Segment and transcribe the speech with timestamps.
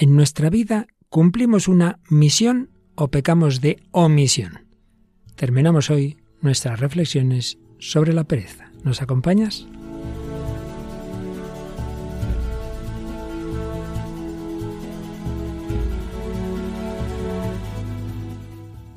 [0.00, 4.60] ¿En nuestra vida cumplimos una misión o pecamos de omisión?
[5.34, 8.70] Terminamos hoy nuestras reflexiones sobre la pereza.
[8.84, 9.66] ¿Nos acompañas?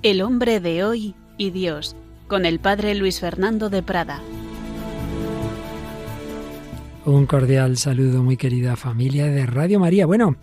[0.03, 1.95] El hombre de hoy y Dios,
[2.27, 4.21] con el padre Luis Fernando de Prada.
[7.05, 10.05] Un cordial saludo, muy querida familia de Radio María.
[10.05, 10.35] Bueno,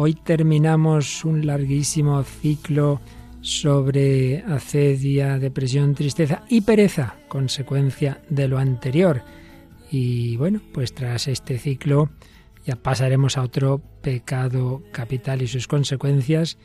[0.00, 3.00] Hoy terminamos un larguísimo ciclo
[3.40, 9.24] sobre acedia, depresión, tristeza y pereza, consecuencia de lo anterior.
[9.90, 12.10] Y bueno, pues tras este ciclo
[12.64, 16.58] ya pasaremos a otro pecado capital y sus consecuencias,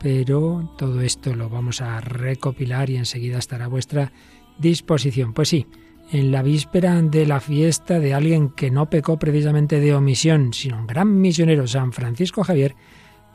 [0.00, 4.10] pero todo esto lo vamos a recopilar y enseguida estará a vuestra
[4.58, 5.32] disposición.
[5.32, 5.68] Pues sí,
[6.10, 10.78] en la víspera de la fiesta de alguien que no pecó precisamente de omisión, sino
[10.78, 12.74] un gran misionero, San Francisco Javier,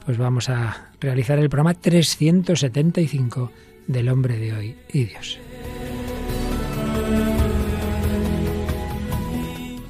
[0.06, 3.52] pues vamos a realizar el programa 375
[3.88, 5.40] del hombre de hoy y Dios.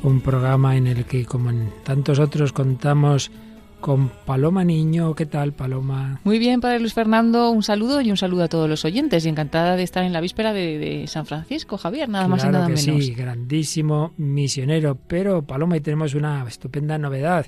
[0.02, 3.32] Un programa en el que, como en tantos otros, contamos
[3.80, 5.16] con Paloma Niño.
[5.16, 6.20] ¿Qué tal, Paloma?
[6.24, 7.50] Muy bien, Padre Luis Fernando.
[7.52, 9.26] Un saludo y un saludo a todos los oyentes.
[9.26, 12.68] Y encantada de estar en la víspera de, San Francisco, Javier, nada más y nada
[12.68, 13.06] que menos.
[13.06, 14.98] Sí, grandísimo misionero.
[15.08, 17.46] Pero, Paloma, y tenemos una estupenda novedad.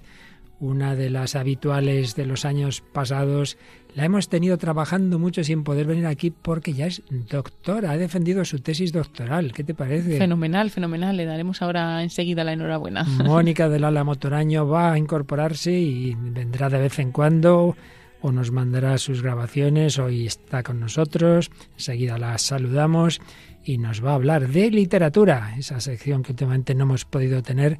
[0.61, 3.57] Una de las habituales de los años pasados
[3.95, 8.45] la hemos tenido trabajando mucho sin poder venir aquí porque ya es doctora, ha defendido
[8.45, 9.53] su tesis doctoral.
[9.53, 10.19] ¿Qué te parece?
[10.19, 11.17] Fenomenal, fenomenal.
[11.17, 13.03] Le daremos ahora enseguida la enhorabuena.
[13.25, 17.75] Mónica del Ala Motoraño va a incorporarse y vendrá de vez en cuando
[18.21, 19.97] o nos mandará sus grabaciones.
[19.97, 21.49] Hoy está con nosotros.
[21.73, 23.19] Enseguida la saludamos
[23.63, 27.79] y nos va a hablar de literatura, esa sección que últimamente no hemos podido tener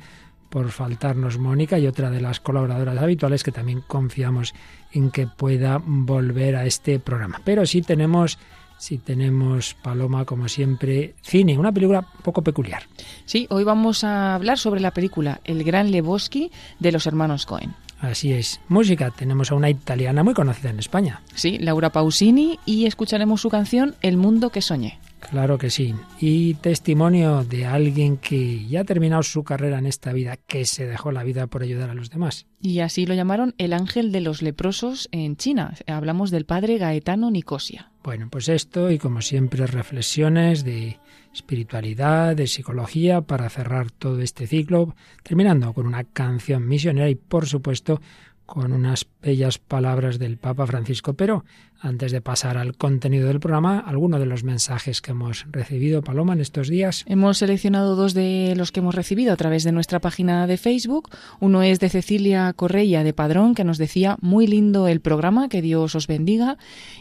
[0.52, 4.54] por faltarnos Mónica y otra de las colaboradoras habituales que también confiamos
[4.92, 7.42] en que pueda volver a este programa.
[7.46, 8.38] Pero sí tenemos
[8.78, 12.84] sí tenemos, Paloma, como siempre, cine, una película poco peculiar.
[13.26, 17.74] Sí, hoy vamos a hablar sobre la película El Gran Lebowski de los hermanos Cohen.
[18.00, 18.60] Así es.
[18.68, 21.22] Música, tenemos a una italiana muy conocida en España.
[21.36, 25.00] Sí, Laura Pausini, y escucharemos su canción El Mundo que Soñé.
[25.30, 25.96] Claro que sí.
[26.20, 30.86] Y testimonio de alguien que ya ha terminado su carrera en esta vida, que se
[30.86, 32.48] dejó la vida por ayudar a los demás.
[32.60, 35.76] Y así lo llamaron el ángel de los leprosos en China.
[35.88, 37.92] Hablamos del padre Gaetano Nicosia.
[38.04, 41.00] Bueno, pues esto y como siempre reflexiones de
[41.34, 47.46] espiritualidad, de psicología para cerrar todo este ciclo, terminando con una canción misionera y por
[47.46, 48.02] supuesto
[48.46, 51.14] con unas bellas palabras del Papa Francisco.
[51.14, 51.46] Pero
[51.82, 56.34] antes de pasar al contenido del programa, algunos de los mensajes que hemos recibido, Paloma,
[56.34, 57.04] en estos días.
[57.08, 61.10] Hemos seleccionado dos de los que hemos recibido a través de nuestra página de Facebook.
[61.40, 65.62] Uno es de Cecilia Correia de Padrón, que nos decía, muy lindo el programa, que
[65.62, 66.58] Dios os bendiga.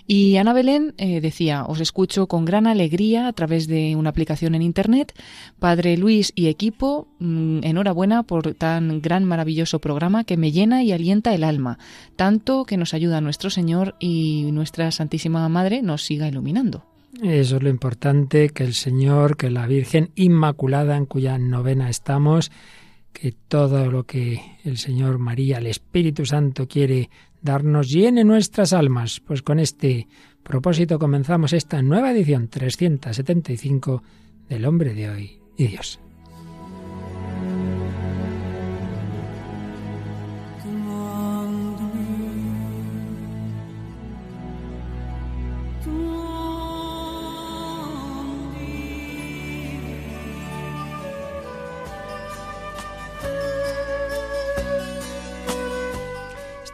[0.06, 4.54] Y Ana Belén eh, decía, os escucho con gran alegría a través de una aplicación
[4.54, 5.12] en Internet.
[5.58, 10.92] Padre Luis y equipo, mm, enhorabuena por tan gran, maravilloso programa que me llena y
[10.92, 11.78] alienta el alma,
[12.16, 16.84] tanto que nos ayuda nuestro Señor y nuestro nuestra Santísima Madre nos siga iluminando.
[17.20, 22.53] Eso es lo importante, que el Señor, que la Virgen Inmaculada, en cuya novena estamos,
[23.12, 27.10] que todo lo que el Señor María, el Espíritu Santo quiere
[27.42, 29.19] darnos, llene nuestras almas.
[29.19, 30.06] Pues con este
[30.44, 34.04] propósito comenzamos esta nueva edición 375
[34.48, 35.98] del Hombre de Hoy y Dios.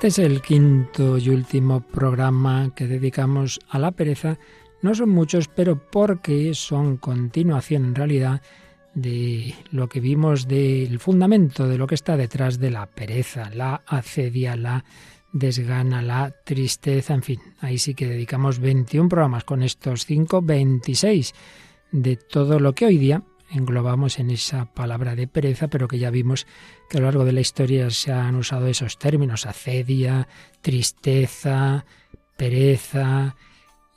[0.06, 4.38] Este es el quinto y último programa que dedicamos a la pereza.
[4.80, 8.40] No son muchos, pero porque son continuación en realidad
[8.94, 13.82] de lo que vimos del fundamento de lo que está detrás de la pereza, la
[13.84, 14.84] acedia, la
[15.32, 21.34] desgana, la tristeza, en fin, ahí sí que dedicamos 21 programas con estos 5, 26
[21.90, 26.10] de todo lo que hoy día englobamos en esa palabra de pereza, pero que ya
[26.10, 26.46] vimos
[26.88, 30.28] que a lo largo de la historia se han usado esos términos, acedia,
[30.60, 31.84] tristeza,
[32.36, 33.36] pereza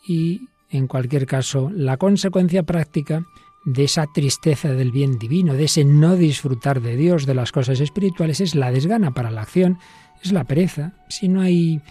[0.07, 3.25] y, en cualquier caso, la consecuencia práctica
[3.65, 7.79] de esa tristeza del bien divino, de ese no disfrutar de Dios, de las cosas
[7.79, 9.77] espirituales, es la desgana para la acción,
[10.23, 10.93] es la pereza.
[11.09, 11.81] Si no hay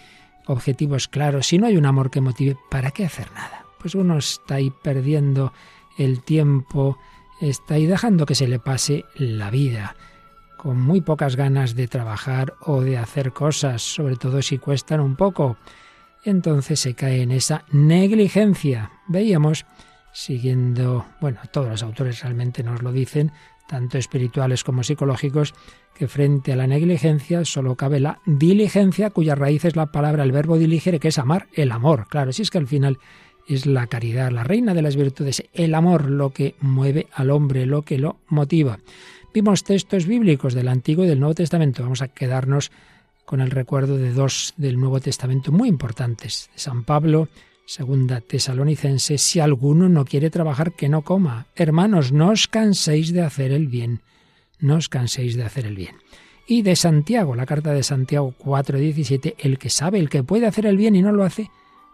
[0.47, 3.65] objetivos claros, si no hay un amor que motive, ¿para qué hacer nada?
[3.79, 5.53] Pues uno está ahí perdiendo
[5.97, 6.97] el tiempo
[7.41, 9.95] está ahí dejando que se le pase la vida.
[10.59, 15.15] con muy pocas ganas de trabajar o de hacer cosas, sobre todo si cuestan un
[15.15, 15.55] poco.
[16.25, 18.91] Entonces se cae en esa negligencia.
[19.07, 19.65] Veíamos,
[20.11, 23.31] siguiendo, bueno, todos los autores realmente nos lo dicen,
[23.69, 25.53] tanto espirituales como psicológicos,
[25.95, 30.33] que frente a la negligencia solo cabe la diligencia, cuya raíz es la palabra, el
[30.33, 32.07] verbo diligere, que es amar, el amor.
[32.09, 32.99] Claro, si es que al final
[33.49, 37.65] es la caridad, la reina de las virtudes, el amor lo que mueve al hombre,
[37.65, 38.79] lo que lo motiva.
[39.33, 41.83] Vimos textos bíblicos del Antiguo y del Nuevo Testamento.
[41.83, 42.71] Vamos a quedarnos
[43.25, 46.49] con el recuerdo de dos del Nuevo Testamento muy importantes.
[46.53, 47.29] De San Pablo,
[47.65, 51.47] segunda tesalonicense, si alguno no quiere trabajar, que no coma.
[51.55, 54.01] Hermanos, no os canséis de hacer el bien
[54.59, 55.95] no os canséis de hacer el bien.
[56.47, 60.65] Y de Santiago, la carta de Santiago 4:17, el que sabe, el que puede hacer
[60.65, 61.49] el bien y no lo hace,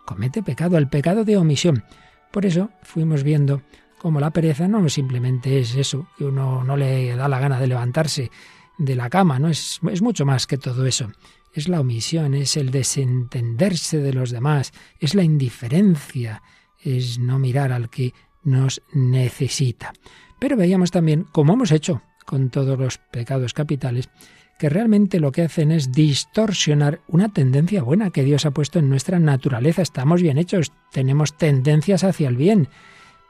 [0.06, 1.84] comete pecado, el pecado de omisión.
[2.32, 3.62] Por eso fuimos viendo
[3.98, 7.68] cómo la pereza no simplemente es eso, que uno no le da la gana de
[7.68, 8.32] levantarse
[8.78, 11.12] de la cama, no es, es mucho más que todo eso.
[11.54, 16.44] Es la omisión, es el desentenderse de los demás, es la indiferencia,
[16.78, 18.14] es no mirar al que
[18.44, 19.94] nos necesita.
[20.40, 24.10] Pero veíamos también cómo hemos hecho con todos los pecados capitales,
[24.58, 28.90] que realmente lo que hacen es distorsionar una tendencia buena que Dios ha puesto en
[28.90, 29.82] nuestra naturaleza.
[29.82, 32.70] Estamos bien hechos, tenemos tendencias hacia el bien,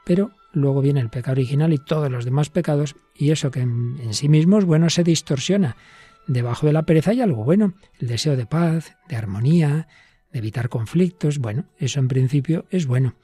[0.04, 4.14] pero luego viene el pecado original y todos los demás pecados, y eso que en,
[4.14, 5.76] sí mismo es bueno se distorsiona.
[6.28, 9.88] Debajo de la pereza hay algo bueno, el deseo de paz, de armonía,
[10.32, 11.38] de evitar conflictos.
[11.38, 13.14] Bueno, eso en principio es bueno.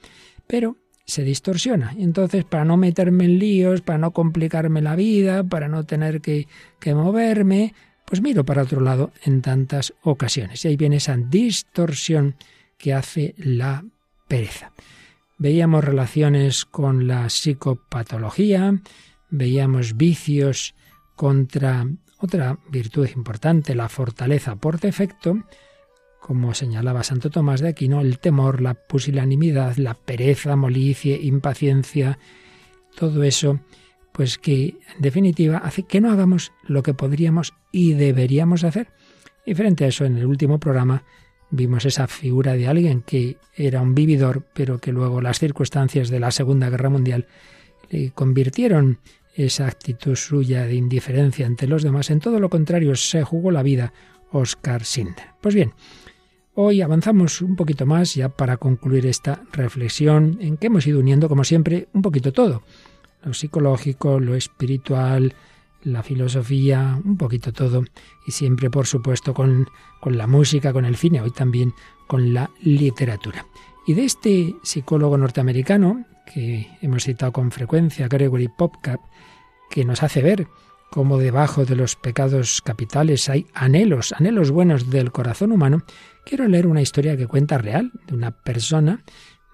[0.47, 1.93] Pero se distorsiona.
[1.97, 6.47] Entonces, para no meterme en líos, para no complicarme la vida, para no tener que,
[6.79, 7.73] que moverme,
[8.13, 10.63] pues miro para otro lado en tantas ocasiones.
[10.63, 12.35] Y ahí viene esa distorsión
[12.77, 13.83] que hace la
[14.27, 14.71] pereza.
[15.39, 18.79] Veíamos relaciones con la psicopatología,
[19.31, 20.75] veíamos vicios
[21.15, 21.87] contra
[22.19, 25.45] otra virtud importante, la fortaleza por defecto,
[26.19, 32.19] como señalaba Santo Tomás de Aquino, el temor, la pusilanimidad, la pereza, molicie, impaciencia,
[32.95, 33.59] todo eso,
[34.13, 38.87] pues que en definitiva hace que no hagamos lo que podríamos y deberíamos hacer.
[39.45, 41.03] Y frente a eso, en el último programa
[41.51, 46.19] vimos esa figura de alguien que era un vividor, pero que luego las circunstancias de
[46.19, 47.27] la Segunda Guerra Mundial
[47.89, 48.99] le convirtieron
[49.35, 53.63] esa actitud suya de indiferencia ante los demás en todo lo contrario, se jugó la
[53.63, 53.93] vida
[54.31, 55.25] Oscar Sinder.
[55.41, 55.73] Pues bien,
[56.55, 61.27] Hoy avanzamos un poquito más ya para concluir esta reflexión en que hemos ido uniendo,
[61.27, 62.61] como siempre, un poquito todo.
[63.23, 65.33] Lo psicológico, lo espiritual,
[65.83, 67.83] la filosofía, un poquito todo.
[68.25, 69.67] Y siempre, por supuesto, con,
[69.99, 71.73] con la música, con el cine, hoy también
[72.07, 73.45] con la literatura.
[73.85, 79.01] Y de este psicólogo norteamericano, que hemos citado con frecuencia, Gregory Popcap,
[79.69, 80.47] que nos hace ver
[80.89, 85.83] cómo debajo de los pecados capitales hay anhelos, anhelos buenos del corazón humano,
[86.23, 89.03] quiero leer una historia que cuenta real de una persona,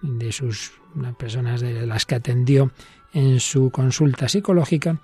[0.01, 0.73] de sus
[1.17, 2.71] personas de las que atendió
[3.13, 4.99] en su consulta psicológica,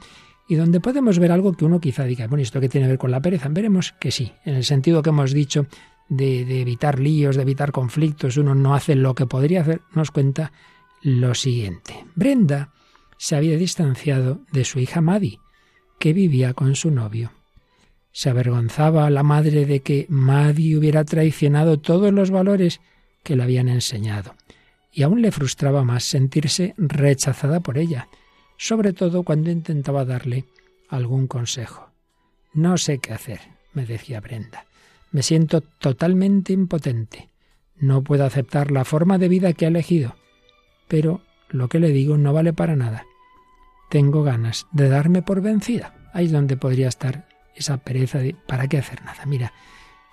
[0.47, 2.99] y donde podemos ver algo que uno quizá diga, bueno, ¿esto qué tiene que ver
[2.99, 3.49] con la pereza?
[3.49, 5.65] Veremos que sí, en el sentido que hemos dicho
[6.07, 10.51] de, evitar líos, de evitar conflictos, uno no hace lo que podría hacer, nos cuenta
[11.01, 12.05] lo siguiente.
[12.15, 12.73] Brenda
[13.17, 15.39] se había distanciado de su hija Maddie,
[15.99, 17.31] que vivía con su novio.
[18.11, 22.81] Se avergonzaba a la madre de que Maddie hubiera traicionado todos los valores
[23.23, 24.35] que le habían enseñado,
[24.95, 28.07] y aún le frustraba más sentirse rechazada por ella,
[28.57, 30.45] sobre todo cuando intentaba darle
[30.89, 31.89] algún consejo.
[32.53, 33.41] No sé qué hacer,
[33.73, 34.65] me decía Brenda.
[35.11, 37.29] Me siento totalmente impotente.
[37.75, 40.15] No puedo aceptar la forma de vida que ha elegido.
[40.87, 43.05] Pero lo que le digo no vale para nada
[43.89, 45.93] tengo ganas de darme por vencida.
[46.13, 49.25] Ahí es donde podría estar esa pereza de ¿para qué hacer nada?
[49.25, 49.53] Mira,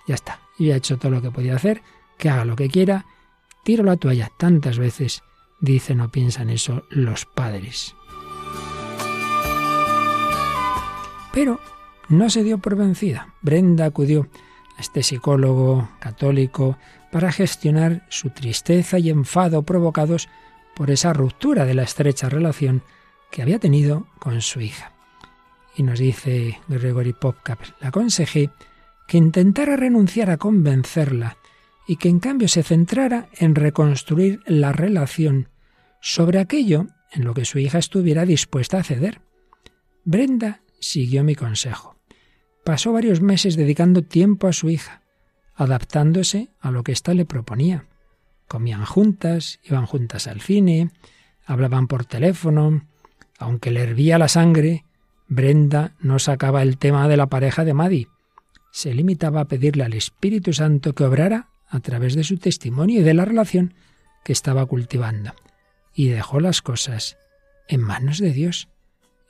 [0.07, 1.81] ya está, yo he hecho todo lo que podía hacer,
[2.17, 3.05] que haga lo que quiera,
[3.63, 4.31] tiro la toalla.
[4.37, 5.23] Tantas veces
[5.59, 7.95] dicen o piensan eso los padres.
[11.33, 11.59] Pero
[12.09, 13.33] no se dio por vencida.
[13.41, 14.27] Brenda acudió
[14.77, 16.77] a este psicólogo católico
[17.11, 20.29] para gestionar su tristeza y enfado provocados
[20.75, 22.83] por esa ruptura de la estrecha relación
[23.31, 24.91] que había tenido con su hija.
[25.75, 28.49] Y nos dice Gregory Popcap, la aconsejé
[29.07, 31.37] que intentara renunciar a convencerla
[31.87, 35.49] y que en cambio se centrara en reconstruir la relación
[36.01, 39.21] sobre aquello en lo que su hija estuviera dispuesta a ceder.
[40.03, 41.97] Brenda siguió mi consejo.
[42.65, 45.03] Pasó varios meses dedicando tiempo a su hija,
[45.55, 47.87] adaptándose a lo que ésta le proponía.
[48.47, 50.91] Comían juntas, iban juntas al cine,
[51.45, 52.87] hablaban por teléfono,
[53.37, 54.85] aunque le hervía la sangre,
[55.27, 58.07] Brenda no sacaba el tema de la pareja de Maddie.
[58.71, 63.03] Se limitaba a pedirle al Espíritu Santo que obrara a través de su testimonio y
[63.03, 63.73] de la relación
[64.23, 65.33] que estaba cultivando.
[65.95, 67.17] Y dejó las cosas
[67.67, 68.69] en manos de Dios.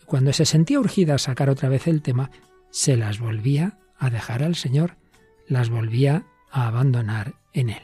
[0.05, 2.31] Cuando se sentía urgida a sacar otra vez el tema,
[2.69, 4.97] se las volvía a dejar al Señor,
[5.47, 7.83] las volvía a abandonar en Él.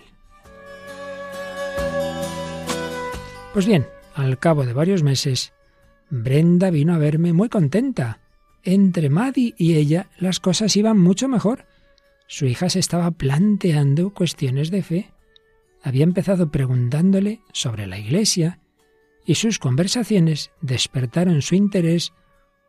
[3.54, 5.54] Pues bien, al cabo de varios meses,
[6.10, 8.20] Brenda vino a verme muy contenta.
[8.64, 11.66] Entre Maddie y ella las cosas iban mucho mejor.
[12.32, 15.12] Su hija se estaba planteando cuestiones de fe.
[15.82, 18.60] Había empezado preguntándole sobre la Iglesia
[19.26, 22.14] y sus conversaciones despertaron su interés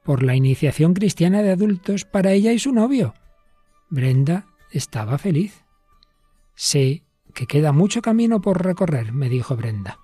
[0.02, 3.12] por la iniciación cristiana de adultos para ella y su novio.
[3.90, 5.62] Brenda estaba feliz.
[6.54, 7.02] Sé
[7.34, 9.98] que queda mucho camino por recorrer, me dijo Brenda,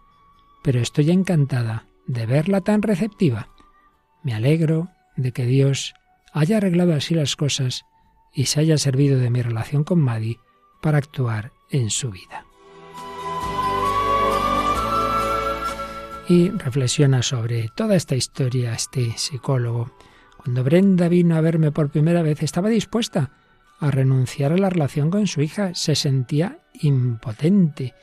[0.62, 3.48] pero estoy encantada de verla tan receptiva.
[4.22, 5.94] Me alegro de que Dios
[6.34, 7.86] haya arreglado así las cosas
[8.36, 10.38] y se haya servido de mi relación con Maddie
[10.82, 12.44] para actuar en su vida.
[16.28, 19.90] Y reflexiona sobre toda esta historia este psicólogo.
[20.36, 23.32] Cuando Brenda vino a verme por primera vez estaba dispuesta
[23.80, 25.74] a renunciar a la relación con su hija.
[25.74, 27.94] Se sentía impotente,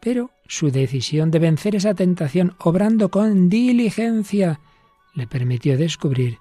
[0.00, 4.60] pero su decisión de vencer esa tentación obrando con diligencia
[5.14, 6.38] le permitió descubrir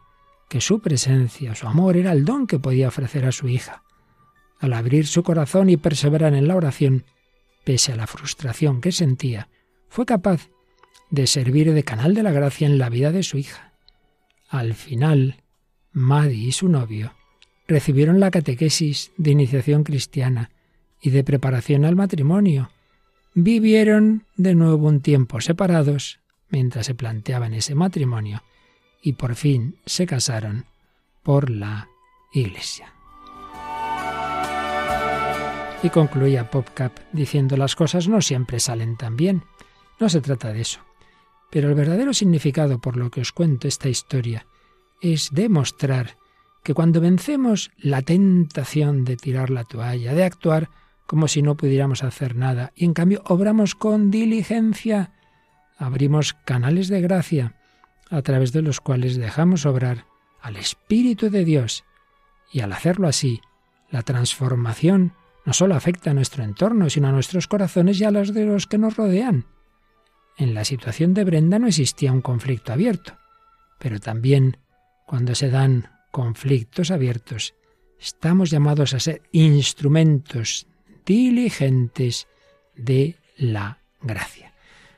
[0.50, 3.84] que su presencia, su amor era el don que podía ofrecer a su hija.
[4.60, 7.04] Al abrir su corazón y perseverar en la oración,
[7.64, 9.50] pese a la frustración que sentía,
[9.90, 10.50] fue capaz
[11.10, 13.74] de servir de canal de la gracia en la vida de su hija.
[14.50, 15.44] Al final,
[15.92, 17.14] Maddie y su novio
[17.68, 20.52] recibieron la catequesis de iniciación cristiana
[21.02, 22.72] y de preparación al matrimonio,
[23.34, 28.42] vivieron de nuevo un tiempo separados mientras se planteaban ese matrimonio
[29.08, 30.66] y por fin se casaron
[31.24, 31.88] por la
[32.34, 32.94] Iglesia.
[35.82, 39.44] Y concluía PopCap diciendo las cosas no siempre salen tan bien.
[40.02, 40.82] No se trata de eso.
[41.50, 44.46] Pero el verdadero significado por lo que os cuento esta historia
[45.02, 46.18] es demostrar
[46.62, 50.70] que cuando vencemos la tentación de tirar la toalla, de actuar
[51.06, 55.14] como si no pudiéramos hacer nada, y en cambio obramos con diligencia,
[55.78, 57.57] abrimos canales de gracia
[58.10, 60.06] a través de los cuales dejamos obrar
[60.42, 61.84] al Espíritu de Dios,
[62.52, 63.42] y al hacerlo así,
[63.90, 65.14] la transformación
[65.46, 68.68] no solo afecta a nuestro entorno, sino a nuestros corazones y a los de los
[68.68, 69.46] que nos rodean.
[70.38, 73.18] En la situación de Brenda no existía un conflicto abierto,
[73.80, 74.58] pero también
[75.06, 77.56] cuando se dan conflictos abiertos,
[78.00, 80.68] estamos llamados a ser instrumentos
[81.06, 82.28] diligentes
[82.76, 84.47] de la gracia.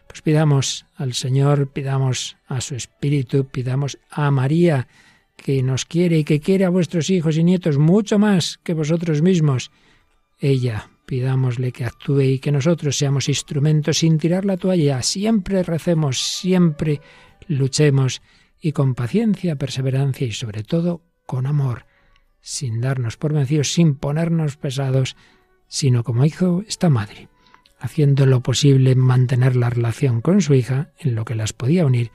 [0.10, 4.88] Pues pidamos al Señor, pidamos a su Espíritu, pidamos a María,
[5.38, 9.22] que nos quiere y que quiere a vuestros hijos y nietos mucho más que vosotros
[9.22, 9.70] mismos.
[10.40, 15.04] Ella, pidámosle que actúe y que nosotros seamos instrumentos sin tirar la toalla.
[15.04, 17.02] Siempre recemos, siempre
[17.48, 18.24] luchemos
[18.60, 21.86] y con paciencia, perseverancia y sobre todo con amor,
[22.42, 25.16] sin darnos por vencidos, sin ponernos pesados,
[25.68, 27.29] sino como hizo esta madre,
[27.80, 31.86] haciendo lo posible en mantener la relación con su hija en lo que las podía
[31.86, 32.12] unir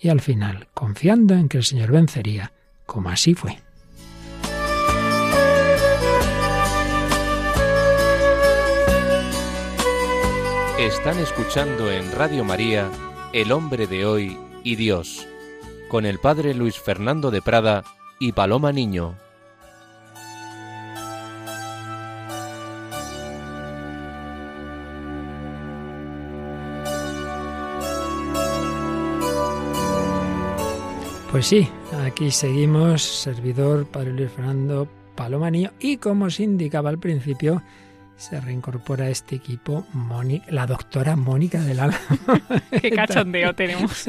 [0.00, 2.52] y al final confiando en que el Señor vencería,
[2.84, 3.58] como así fue.
[10.78, 12.90] Están escuchando en Radio María
[13.32, 15.26] El hombre de hoy y Dios,
[15.88, 17.82] con el Padre Luis Fernando de Prada
[18.20, 19.16] y Paloma Niño.
[31.36, 37.62] Pues sí, aquí seguimos, servidor Padre Luis Fernando Palomanillo, y como os indicaba al principio,
[38.16, 39.86] se reincorpora a este equipo
[40.48, 42.00] la doctora Mónica del Alma.
[42.80, 44.08] Qué cachondeo tenemos.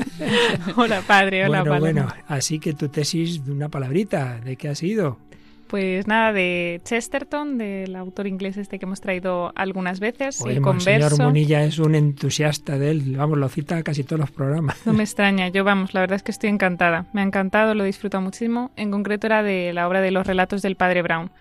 [0.77, 4.75] hola padre, hola bueno, Bueno, así que tu tesis de una palabrita, ¿de qué ha
[4.75, 5.19] sido?
[5.67, 10.41] Pues nada, de Chesterton, del autor inglés este que hemos traído algunas veces.
[10.45, 14.77] el señor Munilla es un entusiasta de él, vamos, lo cita casi todos los programas.
[14.85, 17.07] No me extraña, yo vamos, la verdad es que estoy encantada.
[17.13, 18.71] Me ha encantado, lo disfruto muchísimo.
[18.75, 21.31] En concreto era de la obra de los relatos del padre Brown.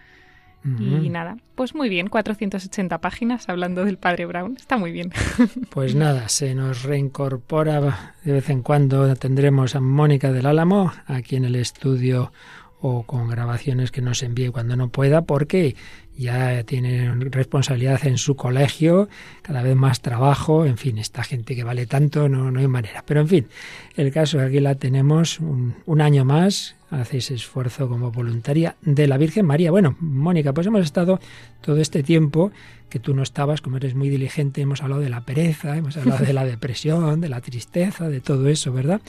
[0.81, 5.13] Y nada, pues muy bien, 480 páginas hablando del padre Brown, está muy bien.
[5.71, 11.37] Pues nada, se nos reincorpora de vez en cuando, tendremos a Mónica del Álamo aquí
[11.37, 12.33] en el estudio
[12.81, 15.77] o con grabaciones que nos envíe cuando no pueda, porque
[16.17, 19.09] ya tiene responsabilidad en su colegio,
[19.43, 23.05] cada vez más trabajo, en fin, esta gente que vale tanto, no, no hay manera.
[23.07, 23.49] Pero en fin,
[23.97, 29.07] el caso aquí la tenemos un, un año más, hace ese esfuerzo como voluntaria de
[29.07, 29.71] la Virgen María.
[29.71, 31.21] Bueno, Mónica, pues hemos estado
[31.61, 32.53] todo este tiempo
[32.89, 36.25] que tú no estabas, como eres muy diligente, hemos hablado de la pereza, hemos hablado
[36.25, 39.01] de la depresión, de la tristeza, de todo eso, ¿verdad?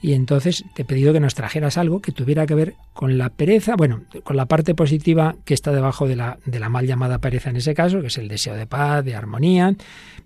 [0.00, 3.30] Y entonces te he pedido que nos trajeras algo que tuviera que ver con la
[3.30, 7.18] pereza, bueno, con la parte positiva que está debajo de la, de la mal llamada
[7.18, 9.74] pereza en ese caso, que es el deseo de paz, de armonía,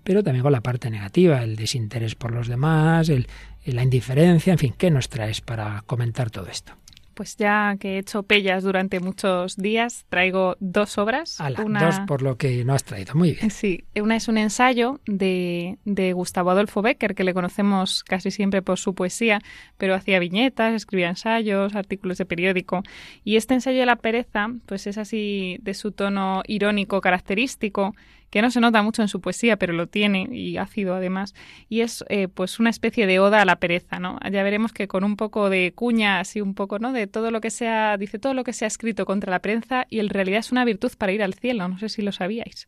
[0.03, 3.27] pero también con la parte negativa, el desinterés por los demás, el,
[3.65, 6.73] la indiferencia, en fin, ¿qué nos traes para comentar todo esto?
[7.21, 11.37] Pues ya que he hecho pellas durante muchos días, traigo dos obras.
[11.63, 11.85] una...
[11.85, 13.13] Dos por lo que no has traído.
[13.13, 13.51] Muy bien.
[13.51, 18.63] Sí, una es un ensayo de, de, Gustavo Adolfo Becker, que le conocemos casi siempre
[18.63, 19.39] por su poesía,
[19.77, 22.81] pero hacía viñetas, escribía ensayos, artículos de periódico.
[23.23, 27.93] Y este ensayo de la pereza, pues es así de su tono irónico característico
[28.31, 31.35] que no se nota mucho en su poesía, pero lo tiene y ácido además,
[31.69, 34.17] y es eh, pues una especie de oda a la pereza, ¿no?
[34.31, 36.93] Ya veremos que con un poco de cuña, así un poco, ¿no?
[36.93, 39.85] De todo lo que sea, dice todo lo que se ha escrito contra la pereza
[39.89, 42.67] y en realidad es una virtud para ir al cielo, no sé si lo sabíais.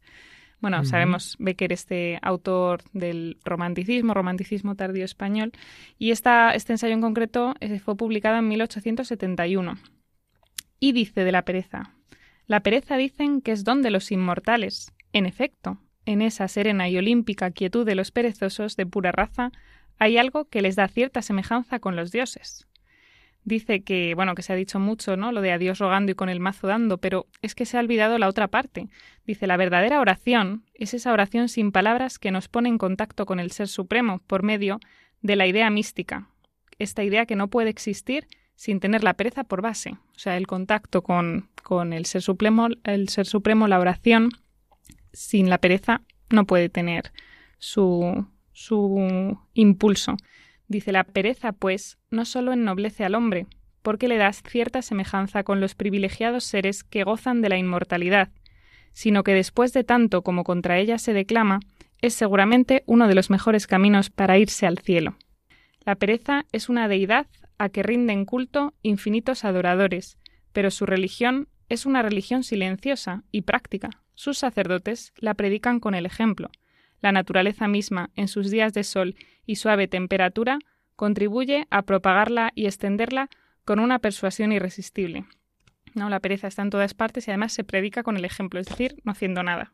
[0.60, 5.52] Bueno, sabemos Becker, este autor del romanticismo, romanticismo tardío español,
[6.00, 9.78] y esta, este ensayo en concreto eh, fue publicado en 1871.
[10.80, 11.94] Y dice de la pereza,
[12.48, 16.98] la pereza dicen que es don de los inmortales, en efecto, en esa serena y
[16.98, 19.52] olímpica quietud de los perezosos de pura raza
[20.00, 22.68] hay algo que les da cierta semejanza con los dioses.
[23.46, 25.32] Dice que, bueno, que se ha dicho mucho, ¿no?
[25.32, 27.82] Lo de a Dios rogando y con el mazo dando, pero es que se ha
[27.82, 28.88] olvidado la otra parte.
[29.26, 33.40] Dice, la verdadera oración es esa oración sin palabras que nos pone en contacto con
[33.40, 34.80] el Ser Supremo por medio
[35.22, 36.30] de la idea mística.
[36.80, 39.92] Esta idea que no puede existir sin tener la pereza por base.
[40.16, 44.30] O sea, el contacto con, con el Ser Supremo, el Ser Supremo, la oración,
[45.14, 47.12] sin la pereza no puede tener
[47.60, 50.18] su, su impulso.
[50.68, 53.48] Dice la pereza, pues, no solo ennoblece al hombre,
[53.82, 58.30] porque le das cierta semejanza con los privilegiados seres que gozan de la inmortalidad,
[58.94, 61.60] sino que después de tanto como contra ella se declama,
[62.02, 65.16] es seguramente uno de los mejores caminos para irse al cielo.
[65.86, 70.18] La pereza es una deidad a que rinden culto infinitos adoradores,
[70.54, 76.06] pero su religión es una religión silenciosa y práctica, sus sacerdotes la predican con el
[76.06, 76.50] ejemplo.
[77.02, 80.60] La naturaleza misma, en sus días de sol y suave temperatura,
[80.96, 83.30] contribuye a propagarla y extenderla
[83.66, 85.26] con una persuasión irresistible.
[85.96, 88.68] No, la pereza está en todas partes y además se predica con el ejemplo, es
[88.68, 89.74] decir, no haciendo nada.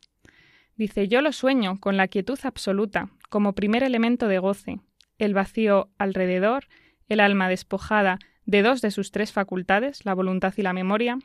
[0.76, 4.80] Dice, yo lo sueño con la quietud absoluta, como primer elemento de goce,
[5.18, 6.68] el vacío alrededor,
[7.10, 11.20] el alma despojada de dos de sus tres facultades, la voluntad y la memoria,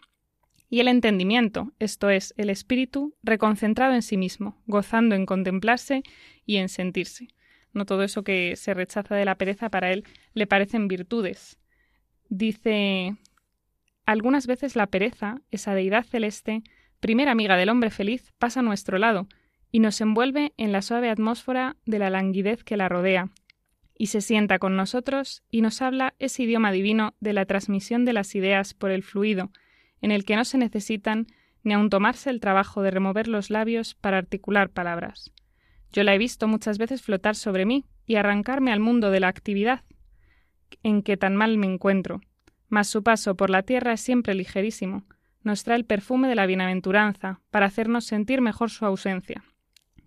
[0.70, 6.03] y el entendimiento, esto es, el espíritu reconcentrado en sí mismo, gozando en contemplarse
[6.46, 7.29] y en sentirse.
[7.72, 11.59] No todo eso que se rechaza de la pereza para él le parecen virtudes.
[12.29, 13.16] Dice
[14.07, 16.62] algunas veces la pereza, esa deidad celeste,
[17.00, 19.29] primera amiga del hombre feliz, pasa a nuestro lado
[19.70, 23.31] y nos envuelve en la suave atmósfera de la languidez que la rodea,
[23.96, 28.12] y se sienta con nosotros y nos habla ese idioma divino de la transmisión de
[28.12, 29.50] las ideas por el fluido,
[30.05, 31.29] en el que no se necesitan
[31.62, 35.33] ni aun tomarse el trabajo de remover los labios para articular palabras.
[35.95, 39.29] Yo la he visto muchas veces flotar sobre mí y arrancarme al mundo de la
[39.29, 39.83] actividad,
[40.83, 42.21] en que tan mal me encuentro,
[42.69, 45.07] mas su paso por la tierra es siempre ligerísimo,
[45.43, 49.43] nos trae el perfume de la bienaventuranza, para hacernos sentir mejor su ausencia.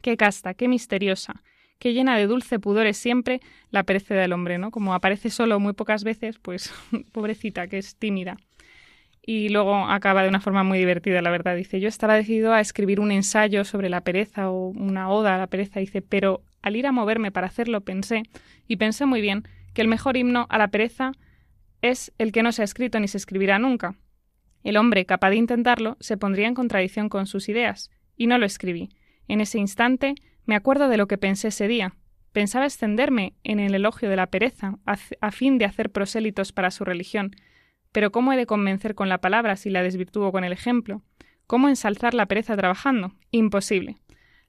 [0.03, 1.41] Qué casta, qué misteriosa,
[1.79, 4.69] qué llena de dulce pudores siempre la pereza del hombre, ¿no?
[4.69, 6.71] Como aparece solo muy pocas veces, pues
[7.13, 8.37] pobrecita, que es tímida
[9.29, 11.57] y luego acaba de una forma muy divertida, la verdad.
[11.57, 15.37] Dice, yo estaba decidido a escribir un ensayo sobre la pereza o una oda a
[15.37, 15.81] la pereza.
[15.81, 18.23] Dice, pero al ir a moverme para hacerlo pensé,
[18.69, 21.11] y pensé muy bien, que el mejor himno a la pereza
[21.81, 23.95] es el que no se ha escrito ni se escribirá nunca.
[24.63, 28.45] El hombre, capaz de intentarlo, se pondría en contradicción con sus ideas, y no lo
[28.45, 28.91] escribí.
[29.27, 31.95] En ese instante me acuerdo de lo que pensé ese día.
[32.31, 36.71] Pensaba extenderme en el elogio de la pereza, a, a fin de hacer prosélitos para
[36.71, 37.35] su religión,
[37.91, 41.01] pero ¿cómo he de convencer con la palabra si la desvirtúo con el ejemplo?
[41.47, 43.13] ¿Cómo ensalzar la pereza trabajando?
[43.31, 43.97] Imposible.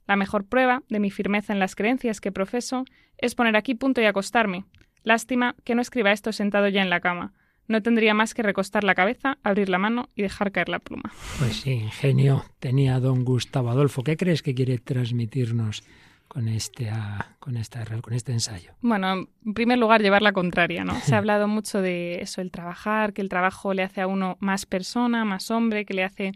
[0.07, 2.85] La mejor prueba de mi firmeza en las creencias que profeso
[3.18, 4.64] es poner aquí punto y acostarme.
[5.05, 7.35] Lástima que no escriba esto sentado ya en la cama.
[7.68, 11.12] No tendría más que recostar la cabeza, abrir la mano y dejar caer la pluma.
[11.38, 14.03] Pues sí, ingenio tenía don Gustavo Adolfo.
[14.03, 15.85] ¿Qué crees que quiere transmitirnos
[16.28, 18.72] con este, ah, con, esta, con este ensayo?
[18.80, 20.94] Bueno, en primer lugar, llevar la contraria, ¿no?
[21.00, 24.36] Se ha hablado mucho de eso, el trabajar, que el trabajo le hace a uno
[24.40, 26.32] más persona, más hombre, que le hace,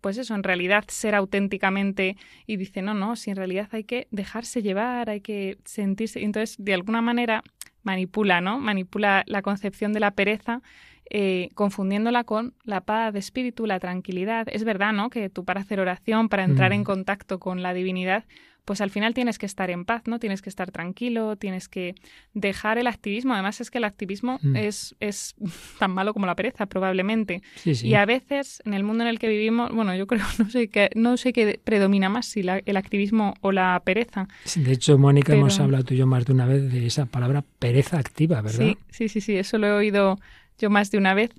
[0.00, 4.08] pues eso, en realidad ser auténticamente y dice, no, no, si en realidad hay que
[4.10, 6.22] dejarse llevar, hay que sentirse.
[6.22, 7.42] Entonces, de alguna manera,
[7.82, 8.58] manipula, ¿no?
[8.58, 10.62] Manipula la concepción de la pereza
[11.10, 14.46] eh, confundiéndola con la paz de espíritu, la tranquilidad.
[14.50, 15.10] Es verdad, ¿no?
[15.10, 16.84] Que tú para hacer oración, para entrar en mm.
[16.84, 18.24] contacto con la divinidad,
[18.64, 20.18] pues al final tienes que estar en paz, ¿no?
[20.18, 21.94] Tienes que estar tranquilo, tienes que
[22.32, 23.34] dejar el activismo.
[23.34, 24.56] Además es que el activismo mm.
[24.56, 25.34] es, es
[25.78, 27.42] tan malo como la pereza, probablemente.
[27.64, 30.68] Y a veces, en el mundo en el que vivimos, bueno, yo creo, no sé
[30.68, 34.28] qué, no sé qué predomina más, si el activismo o la pereza.
[34.56, 37.44] de hecho, Mónica, hemos hablado tú y yo más de una vez de esa palabra
[37.58, 38.58] pereza activa, ¿verdad?
[38.58, 40.18] Sí, sí, sí, sí, eso lo he oído
[40.58, 41.30] yo más de una vez.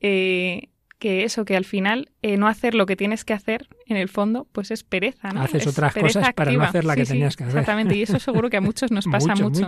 [0.00, 3.96] Eh, que eso, que al final eh, no hacer lo que tienes que hacer, en
[3.96, 5.42] el fondo, pues es pereza, ¿no?
[5.42, 7.58] Haces otras cosas para no hacer la que tenías que hacer.
[7.58, 9.66] Exactamente, y eso seguro que a muchos nos pasa mucho,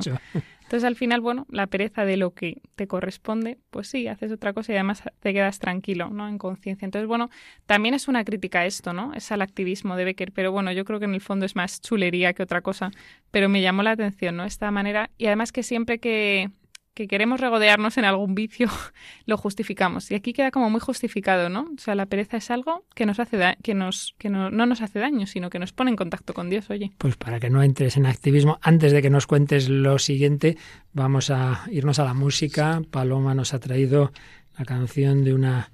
[0.63, 4.55] Entonces al final, bueno, la pereza de lo que te corresponde, pues sí, haces otra
[4.55, 6.29] cosa y además te quedas tranquilo, ¿no?
[6.29, 6.87] En conciencia.
[6.87, 7.31] Entonces, bueno,
[7.67, 9.13] también es una crítica a esto, ¿no?
[9.15, 11.81] Es al activismo de Becker, pero bueno, yo creo que en el fondo es más
[11.81, 12.91] chulería que otra cosa,
[13.31, 14.45] pero me llamó la atención, ¿no?
[14.45, 16.51] Esta manera, y además que siempre que
[16.99, 18.67] que queremos regodearnos en algún vicio,
[19.27, 20.11] lo justificamos.
[20.11, 21.71] Y aquí queda como muy justificado, ¿no?
[21.77, 24.83] O sea, la pereza es algo que nos hace que nos que no, no, nos
[24.83, 26.91] hace daño, sino que nos pone en contacto con Dios, oye.
[26.99, 30.57] Pues para que no entres en activismo, antes de que nos cuentes lo siguiente,
[30.93, 32.83] vamos a irnos a la música.
[32.91, 34.11] Paloma nos ha traído
[34.59, 35.71] la canción de una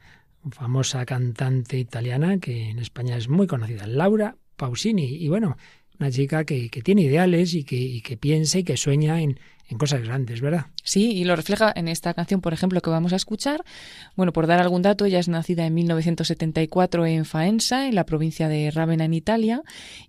[0.50, 5.06] famosa cantante italiana que en España es muy conocida, Laura Pausini.
[5.06, 5.56] Y bueno,
[5.98, 9.38] una chica que, que tiene ideales y que, y que piensa y que sueña en,
[9.68, 10.66] en cosas grandes, ¿verdad?
[10.82, 13.64] Sí, y lo refleja en esta canción, por ejemplo, que vamos a escuchar.
[14.14, 18.48] Bueno, por dar algún dato, ella es nacida en 1974 en Faenza, en la provincia
[18.48, 19.62] de Ravenna, en Italia,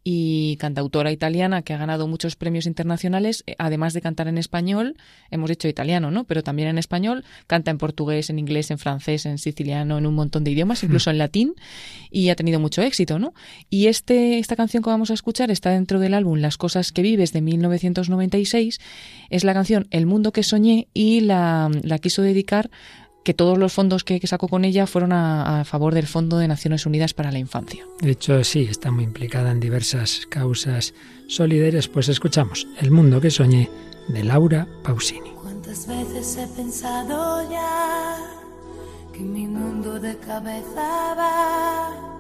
[0.04, 4.98] y cantautora italiana que ha ganado muchos premios internacionales, eh, además de cantar en español,
[5.32, 6.26] hemos dicho italiano, ¿no?
[6.26, 10.16] Pero también en español, canta en portugués, en inglés, en francés, en siciliano, en un
[10.16, 11.54] montón de idiomas, incluso en latín,
[12.12, 13.34] y ha tenido mucho éxito, ¿no?
[13.70, 17.02] Y este, esta canción que vamos a escuchar está dentro del álbum Las cosas que
[17.02, 18.80] vives de 1996,
[19.30, 21.70] es la canción El mundo que soñé y la,
[22.02, 22.70] quiso dedicar
[23.24, 26.86] que todos los fondos que, sacó con ella fueron a, favor del Fondo de Naciones
[26.86, 27.84] Unidas para la Infancia.
[28.00, 30.94] De hecho, sí, está muy implicada en diversas causas
[31.28, 31.88] solidarias.
[31.88, 33.70] Pues escuchamos El mundo que soñé
[34.08, 35.32] de Laura Pausini.
[35.42, 38.18] ¿Cuántas veces he pensado ya
[39.12, 42.16] que mi mundo de cabeza va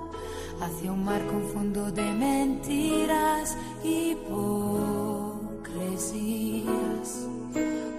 [0.61, 4.15] hacia un mar con fondo de mentiras y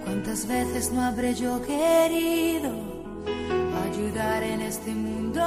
[0.03, 2.71] ¿Cuántas veces no habré yo querido
[3.85, 5.41] ayudar en este mundo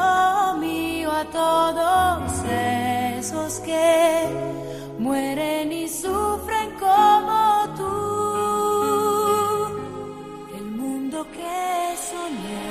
[0.58, 2.32] mío a todos
[3.18, 4.28] esos que
[4.98, 7.88] mueren y sufren como tú?
[10.56, 12.70] El mundo que soñé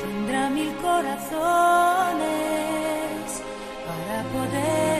[0.00, 1.20] tendrá mil corazones
[3.86, 4.99] para poder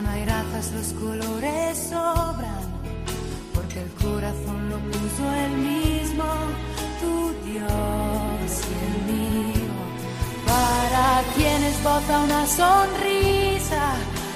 [0.00, 2.64] no hay razas, los colores sobran,
[3.54, 6.24] porque el corazón lo puso el mismo,
[7.00, 9.74] tu Dios y el mío.
[10.46, 13.84] Para quienes bota una sonrisa,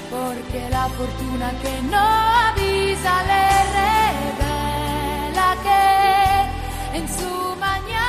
[0.09, 2.07] porque la fortuna que no
[2.49, 3.45] avisa le
[3.79, 8.00] revela que en su mañana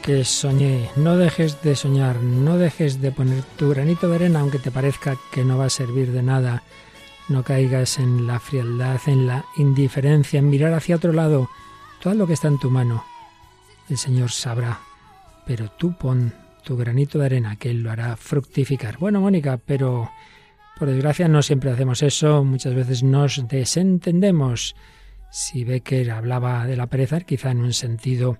[0.00, 0.90] que soñé.
[0.96, 5.16] No dejes de soñar, no dejes de poner tu granito de arena aunque te parezca
[5.32, 6.62] que no va a servir de nada.
[7.28, 11.48] No caigas en la frialdad, en la indiferencia, en mirar hacia otro lado.
[12.02, 13.04] Todo lo que está en tu mano,
[13.88, 14.80] el Señor sabrá.
[15.46, 16.32] Pero tú pon
[16.64, 18.98] tu granito de arena, que Él lo hará fructificar.
[18.98, 20.10] Bueno, Mónica, pero
[20.78, 22.42] por desgracia no siempre hacemos eso.
[22.44, 24.74] Muchas veces nos desentendemos.
[25.30, 28.38] Si Becker hablaba de la pereza, quizá en un sentido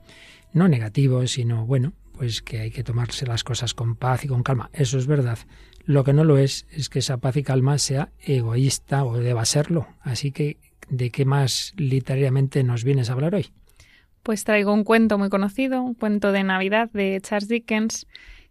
[0.52, 4.42] no negativo, sino bueno, pues que hay que tomarse las cosas con paz y con
[4.42, 4.70] calma.
[4.72, 5.38] Eso es verdad.
[5.84, 9.44] Lo que no lo es es que esa paz y calma sea egoísta o deba
[9.44, 9.88] serlo.
[10.00, 10.58] Así que,
[10.88, 13.46] ¿de qué más literariamente nos vienes a hablar hoy?
[14.22, 18.06] Pues traigo un cuento muy conocido, un cuento de Navidad de Charles Dickens,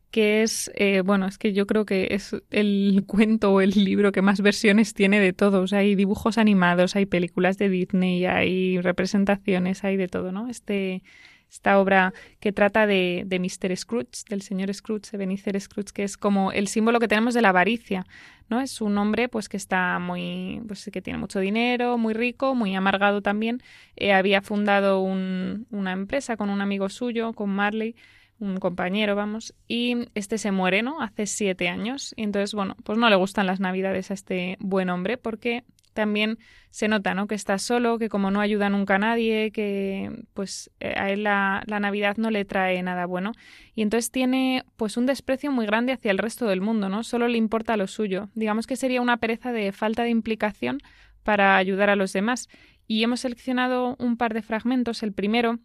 [0.09, 4.11] que es, eh, bueno, es que yo creo que es el cuento o el libro
[4.11, 5.73] que más versiones tiene de todos.
[5.73, 10.49] Hay dibujos animados, hay películas de Disney, hay representaciones, hay de todo, ¿no?
[10.49, 11.03] Este,
[11.49, 13.75] esta obra que trata de, de Mr.
[13.75, 17.41] Scrooge, del señor Scrooge, de Benicer Scrooge, que es como el símbolo que tenemos de
[17.41, 18.05] la avaricia,
[18.49, 18.61] ¿no?
[18.61, 22.75] Es un hombre pues que está muy, pues que tiene mucho dinero, muy rico, muy
[22.75, 23.61] amargado también.
[23.95, 27.95] Eh, había fundado un, una empresa con un amigo suyo, con Marley,
[28.39, 31.01] un compañero, vamos, y este se muere, ¿no?
[31.01, 32.13] Hace siete años.
[32.15, 35.63] Y entonces, bueno, pues no le gustan las navidades a este buen hombre porque
[35.99, 37.27] también se nota, ¿no?
[37.27, 41.23] Que está solo, que como no ayuda nunca a nadie, que pues eh, a él
[41.23, 43.33] la, Navidad no le trae nada bueno.
[43.75, 47.03] Y entonces tiene pues un desprecio muy grande hacia el resto del mundo, ¿no?
[47.03, 48.29] Solo le importa lo suyo.
[48.33, 50.79] Digamos que sería una pereza de falta de implicación
[51.23, 52.47] para ayudar a los demás.
[52.87, 55.03] Y hemos seleccionado un par de fragmentos.
[55.03, 55.59] El primero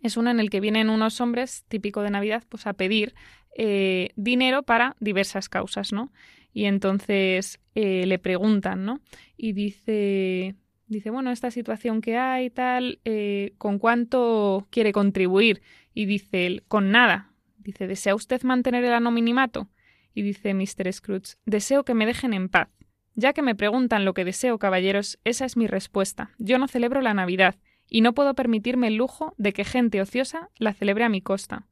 [0.00, 3.14] es uno en el que vienen unos hombres, típico de Navidad, pues a pedir
[3.54, 6.10] eh, dinero para diversas causas, ¿no?
[6.52, 9.00] Y entonces eh, le preguntan, ¿no?
[9.36, 10.56] Y dice,
[10.86, 15.62] dice, bueno, esta situación que hay, tal, eh, ¿con cuánto quiere contribuir?
[15.94, 17.30] Y dice él, con nada.
[17.58, 19.68] Dice, ¿desea usted mantener el anonimimato?
[20.14, 20.92] Y dice Mr.
[20.92, 22.68] Scrooge, deseo que me dejen en paz.
[23.14, 26.30] Ya que me preguntan lo que deseo, caballeros, esa es mi respuesta.
[26.38, 27.56] Yo no celebro la Navidad
[27.88, 31.66] y no puedo permitirme el lujo de que gente ociosa la celebre a mi costa.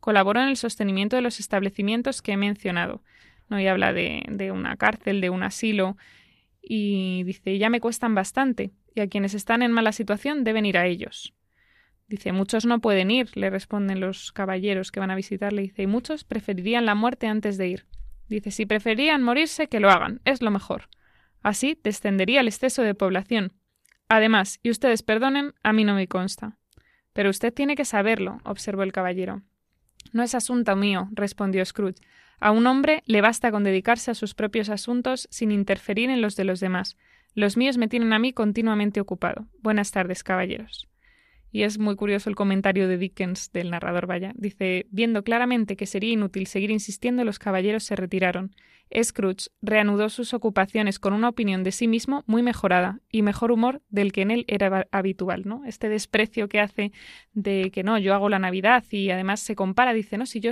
[0.00, 3.02] Colaboro en el sostenimiento de los establecimientos que he mencionado.
[3.52, 3.60] ¿No?
[3.60, 5.96] Y habla de, de una cárcel, de un asilo,
[6.60, 10.78] y dice, ya me cuestan bastante, y a quienes están en mala situación deben ir
[10.78, 11.34] a ellos.
[12.08, 15.62] Dice, muchos no pueden ir, le responden los caballeros que van a visitarle.
[15.62, 17.86] Dice, y muchos preferirían la muerte antes de ir.
[18.28, 20.88] Dice, si preferían morirse, que lo hagan, es lo mejor.
[21.42, 23.52] Así descendería el exceso de población,
[24.12, 26.58] Además, y ustedes perdonen, a mí no me consta.
[27.14, 29.40] Pero usted tiene que saberlo, observó el caballero.
[30.12, 32.02] No es asunto mío, respondió Scrooge.
[32.42, 36.34] A un hombre le basta con dedicarse a sus propios asuntos sin interferir en los
[36.34, 36.96] de los demás.
[37.36, 39.46] Los míos me tienen a mí continuamente ocupado.
[39.60, 40.88] Buenas tardes, caballeros.
[41.52, 44.32] Y es muy curioso el comentario de Dickens, del narrador, vaya.
[44.34, 48.54] Dice, viendo claramente que sería inútil seguir insistiendo, los caballeros se retiraron.
[49.02, 53.80] Scrooge reanudó sus ocupaciones con una opinión de sí mismo muy mejorada y mejor humor
[53.88, 55.64] del que en él era habitual, ¿no?
[55.64, 56.92] Este desprecio que hace
[57.32, 60.50] de que no, yo hago la Navidad y además se compara, dice, no, si yo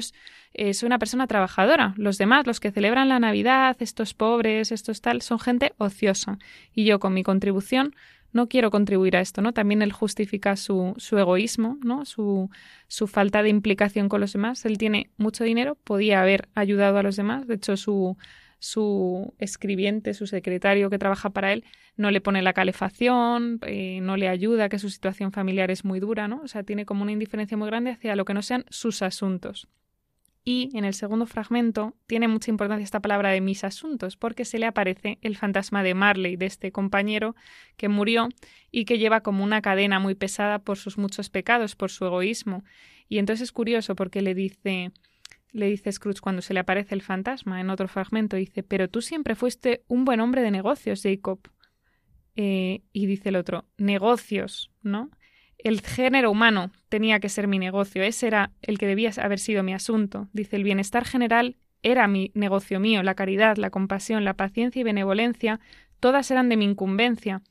[0.55, 5.01] eh, soy una persona trabajadora, los demás, los que celebran la Navidad, estos pobres, estos
[5.01, 6.39] tal, son gente ociosa
[6.75, 7.95] y yo con mi contribución
[8.33, 9.53] no quiero contribuir a esto, ¿no?
[9.53, 12.05] También él justifica su, su egoísmo, ¿no?
[12.05, 12.51] Su,
[12.89, 14.65] su, falta de implicación con los demás.
[14.65, 17.47] Él tiene mucho dinero, podía haber ayudado a los demás.
[17.47, 18.17] De hecho, su,
[18.59, 21.65] su escribiente, su secretario que trabaja para él,
[21.97, 25.99] no le pone la calefacción, eh, no le ayuda, que su situación familiar es muy
[25.99, 26.41] dura, ¿no?
[26.43, 29.69] O sea, tiene como una indiferencia muy grande hacia lo que no sean sus asuntos.
[30.53, 34.59] Y en el segundo fragmento tiene mucha importancia esta palabra de mis asuntos, porque se
[34.59, 37.37] le aparece el fantasma de Marley, de este compañero
[37.77, 38.29] que murió
[38.73, 42.65] y que lleva como una cadena muy pesada por sus muchos pecados, por su egoísmo.
[43.09, 44.91] Y entonces es curioso porque le dice,
[45.53, 49.03] le dice Scrooge cuando se le aparece el fantasma en otro fragmento, dice, pero tú
[49.03, 51.39] siempre fuiste un buen hombre de negocios, Jacob.
[52.35, 55.11] Eh, y dice el otro, negocios, ¿no?
[55.63, 59.63] El género humano tenía que ser mi negocio, ese era el que debía haber sido
[59.63, 60.29] mi asunto.
[60.33, 64.85] Dice, el bienestar general era mi negocio mío, la caridad, la compasión, la paciencia y
[64.85, 65.61] benevolencia,
[65.99, 67.43] todas eran de mi incumbencia.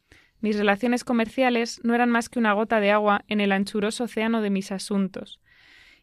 [0.41, 4.41] Mis relaciones comerciales no eran más que una gota de agua en el anchuroso océano
[4.41, 5.39] de mis asuntos.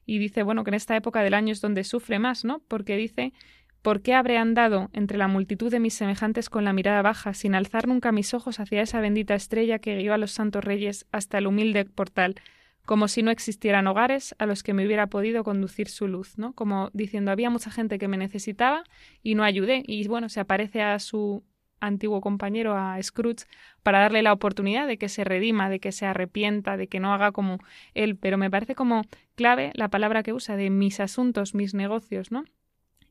[0.05, 2.61] Y dice, bueno, que en esta época del año es donde sufre más, ¿no?
[2.69, 3.33] Porque dice
[3.87, 7.55] ¿Por qué habré andado entre la multitud de mis semejantes con la mirada baja, sin
[7.55, 11.39] alzar nunca mis ojos hacia esa bendita estrella que guió a los santos reyes hasta
[11.39, 12.35] el humilde portal,
[12.85, 16.53] como si no existieran hogares a los que me hubiera podido conducir su luz, ¿no?
[16.53, 18.83] Como diciendo, había mucha gente que me necesitaba
[19.23, 19.85] y no ayudé.
[19.87, 21.45] Y bueno, se aparece a su
[21.79, 23.47] antiguo compañero, a Scrooge,
[23.85, 27.15] para darle la oportunidad de que se redima, de que se arrepienta, de que no
[27.15, 27.59] haga como
[27.95, 28.17] él.
[28.17, 29.03] Pero me parece como
[29.37, 32.47] clave la palabra que usa de mis asuntos, mis negocios, ¿no?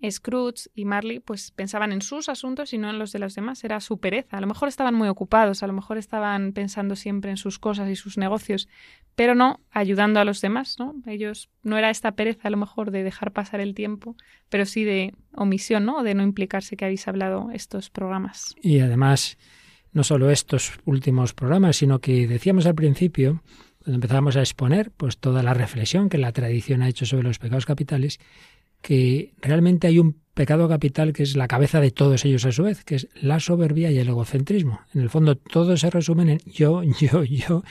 [0.10, 3.64] Scrooge y Marley pues pensaban en sus asuntos y no en los de los demás,
[3.64, 4.38] era su pereza.
[4.38, 7.90] A lo mejor estaban muy ocupados, a lo mejor estaban pensando siempre en sus cosas
[7.90, 8.68] y sus negocios,
[9.16, 10.96] pero no ayudando a los demás, ¿no?
[11.06, 14.16] Ellos no era esta pereza a lo mejor de dejar pasar el tiempo,
[14.50, 16.04] pero sí de omisión, ¿no?
[16.04, 18.56] De no implicarse que habéis hablado estos programas.
[18.62, 19.38] Y además,
[19.94, 23.42] no solo estos últimos programas, sino que decíamos al principio,
[23.86, 27.38] cuando empezábamos a exponer pues toda la reflexión que la tradición ha hecho sobre los
[27.38, 28.20] pecados capitales,
[28.86, 32.62] que realmente hay un pecado capital que es la cabeza de todos ellos a su
[32.62, 34.82] vez, que es la soberbia y el egocentrismo.
[34.94, 37.64] En el fondo, todo se resumen en yo, yo, yo,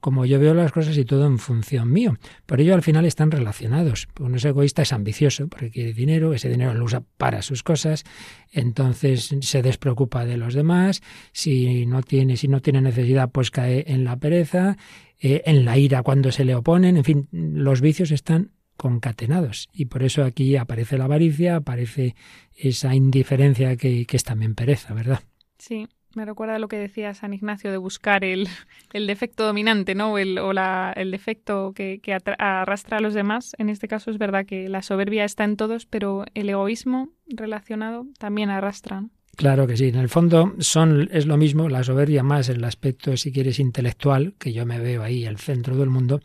[0.00, 2.16] como yo veo las cosas y todo en función mío.
[2.46, 4.08] Por ello, al final están relacionados.
[4.18, 8.02] Uno es egoísta, es ambicioso, porque quiere dinero, ese dinero lo usa para sus cosas,
[8.50, 11.00] entonces se despreocupa de los demás,
[11.30, 14.76] si no tiene, si no tiene necesidad, pues cae en la pereza,
[15.20, 19.68] eh, en la ira cuando se le oponen, en fin, los vicios están concatenados.
[19.72, 22.14] Y por eso aquí aparece la avaricia, aparece
[22.56, 25.20] esa indiferencia que, es también pereza, ¿verdad?
[25.58, 28.48] Sí, me recuerda lo que decía San Ignacio de buscar el,
[28.92, 30.16] el defecto dominante, ¿no?
[30.18, 33.54] El, o la, el defecto que, que arrastra a los demás.
[33.58, 38.06] En este caso es verdad que la soberbia está en todos, pero el egoísmo relacionado
[38.18, 39.04] también arrastra.
[39.36, 43.18] Claro que sí, en el fondo son es lo mismo, la soberbia más el aspecto,
[43.18, 46.20] si quieres, intelectual, que yo me veo ahí el centro del mundo,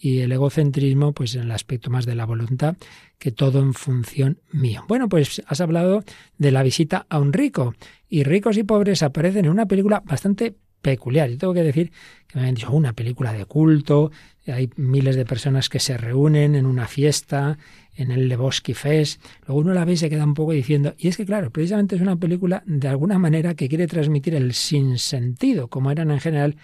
[0.00, 2.76] y el egocentrismo, pues en el aspecto más de la voluntad,
[3.18, 4.82] que todo en función mío.
[4.88, 6.04] Bueno, pues has hablado
[6.38, 7.74] de la visita a un rico,
[8.08, 11.30] y ricos y pobres aparecen en una película bastante peculiar.
[11.30, 11.90] Yo tengo que decir
[12.28, 14.12] que me han dicho una película de culto,
[14.46, 17.58] hay miles de personas que se reúnen en una fiesta,
[17.96, 19.22] en el Lebowski Fest.
[19.46, 21.96] Luego uno la ve y se queda un poco diciendo, y es que claro, precisamente
[21.96, 26.56] es una película de alguna manera que quiere transmitir el sinsentido, como eran en general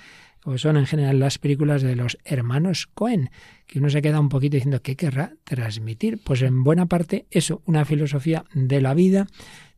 [0.44, 3.30] o son en general las películas de los hermanos Cohen,
[3.66, 6.20] que uno se queda un poquito diciendo qué querrá transmitir.
[6.22, 9.26] Pues en buena parte eso, una filosofía de la vida,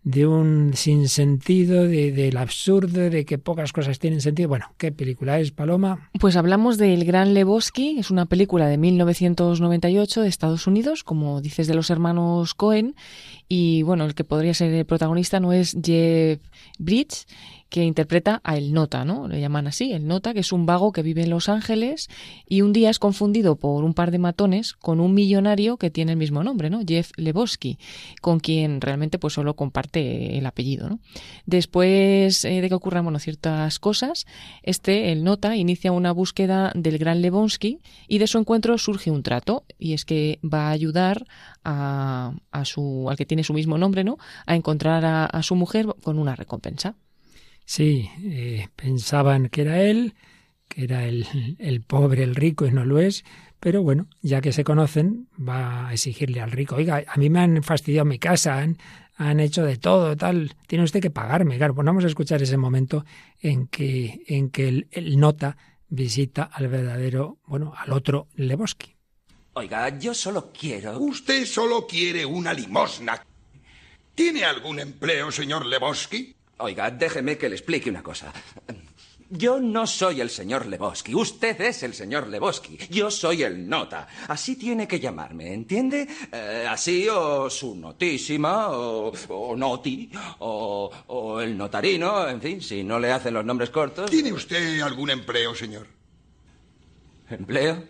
[0.05, 4.49] de un sinsentido, de, del absurdo, de que pocas cosas tienen sentido.
[4.49, 6.11] Bueno, ¿qué película es, Paloma?
[6.19, 11.69] Pues hablamos del Gran Lebowski, es una película de 1998 de Estados Unidos, como dices,
[11.69, 12.97] de los hermanos Cohen,
[13.49, 16.41] y bueno, el que podría ser el protagonista no es Jeff
[16.79, 17.27] Bridges,
[17.73, 19.29] que interpreta a El Nota, ¿no?
[19.29, 22.11] Le llaman así, El Nota, que es un vago que vive en Los Ángeles
[22.47, 26.13] y un día es confundido por un par de matones con un millonario que tiene
[26.13, 26.83] el mismo nombre, ¿no?
[26.87, 27.79] Jeff Lebowski,
[28.21, 30.99] con quien realmente pues solo comparte el apellido.
[31.47, 34.27] Después eh, de que ocurran, ciertas cosas,
[34.63, 39.23] este, El Nota, inicia una búsqueda del gran Lebowski y de su encuentro surge un
[39.23, 41.25] trato y es que va a ayudar
[41.65, 44.19] a, su, al que tiene su mismo nombre, ¿no?
[44.45, 46.97] A encontrar a su mujer con una recompensa.
[47.64, 50.14] Sí, eh, pensaban que era él,
[50.68, 53.25] que era el, el pobre, el rico, y no lo es,
[53.61, 57.40] pero bueno, ya que se conocen, va a exigirle al rico, oiga, a mí me
[57.40, 58.79] han fastidiado mi casa, han,
[59.16, 61.57] han hecho de todo, tal, tiene usted que pagarme.
[61.59, 63.05] Claro, pues vamos a escuchar ese momento
[63.40, 65.57] en que, en que el, el nota
[65.88, 68.96] visita al verdadero, bueno, al otro Lebowski.
[69.55, 70.98] Oiga, yo solo quiero...
[70.98, 73.22] Usted solo quiere una limosna.
[74.14, 76.35] ¿Tiene algún empleo, señor Lebowski?
[76.62, 78.33] Oiga, déjeme que le explique una cosa.
[79.29, 81.12] Yo no soy el señor Lebowski.
[81.14, 82.79] Usted es el señor Lebowski.
[82.88, 84.07] Yo soy el nota.
[84.29, 86.07] Así tiene que llamarme, ¿entiende?
[86.31, 93.01] Eh, así o su notísima, o, noti, o, o, el notarino, en fin, si no
[93.01, 94.09] le hacen los nombres cortos.
[94.09, 95.88] ¿Tiene usted algún empleo, señor?
[97.29, 97.88] ¿Empleo?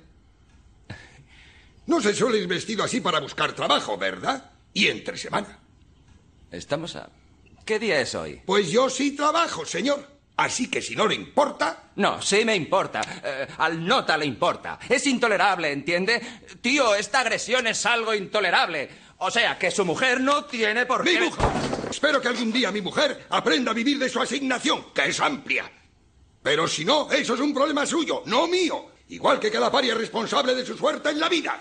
[1.86, 4.52] No se suele ir vestido así para buscar trabajo, ¿verdad?
[4.72, 5.58] Y entre semana.
[6.50, 7.10] Estamos a
[7.64, 8.40] ¿Qué día es hoy?
[8.44, 10.10] Pues yo sí trabajo, señor.
[10.36, 11.90] Así que si no le importa...
[11.96, 13.00] No, sí me importa.
[13.22, 14.78] Eh, al nota le importa.
[14.88, 16.20] Es intolerable, ¿entiende?
[16.60, 18.88] Tío, esta agresión es algo intolerable.
[19.18, 21.20] O sea, que su mujer no tiene por qué...
[21.20, 21.46] ¡Mi mujer!
[21.88, 25.70] Espero que algún día mi mujer aprenda a vivir de su asignación, que es amplia.
[26.42, 28.86] Pero si no, eso es un problema suyo, no mío.
[29.10, 31.60] Igual que cada paria responsable de su suerte en la vida.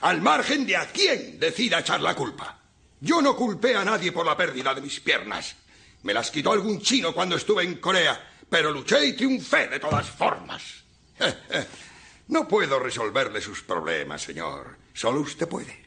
[0.00, 2.58] Al margen de a quién decida echar la culpa.
[3.00, 5.54] Yo no culpé a nadie por la pérdida de mis piernas.
[6.02, 10.08] Me las quitó algún chino cuando estuve en Corea, pero luché y triunfé de todas
[10.08, 10.62] formas.
[12.28, 14.76] No puedo resolverle sus problemas, señor.
[14.92, 15.82] Solo usted puede.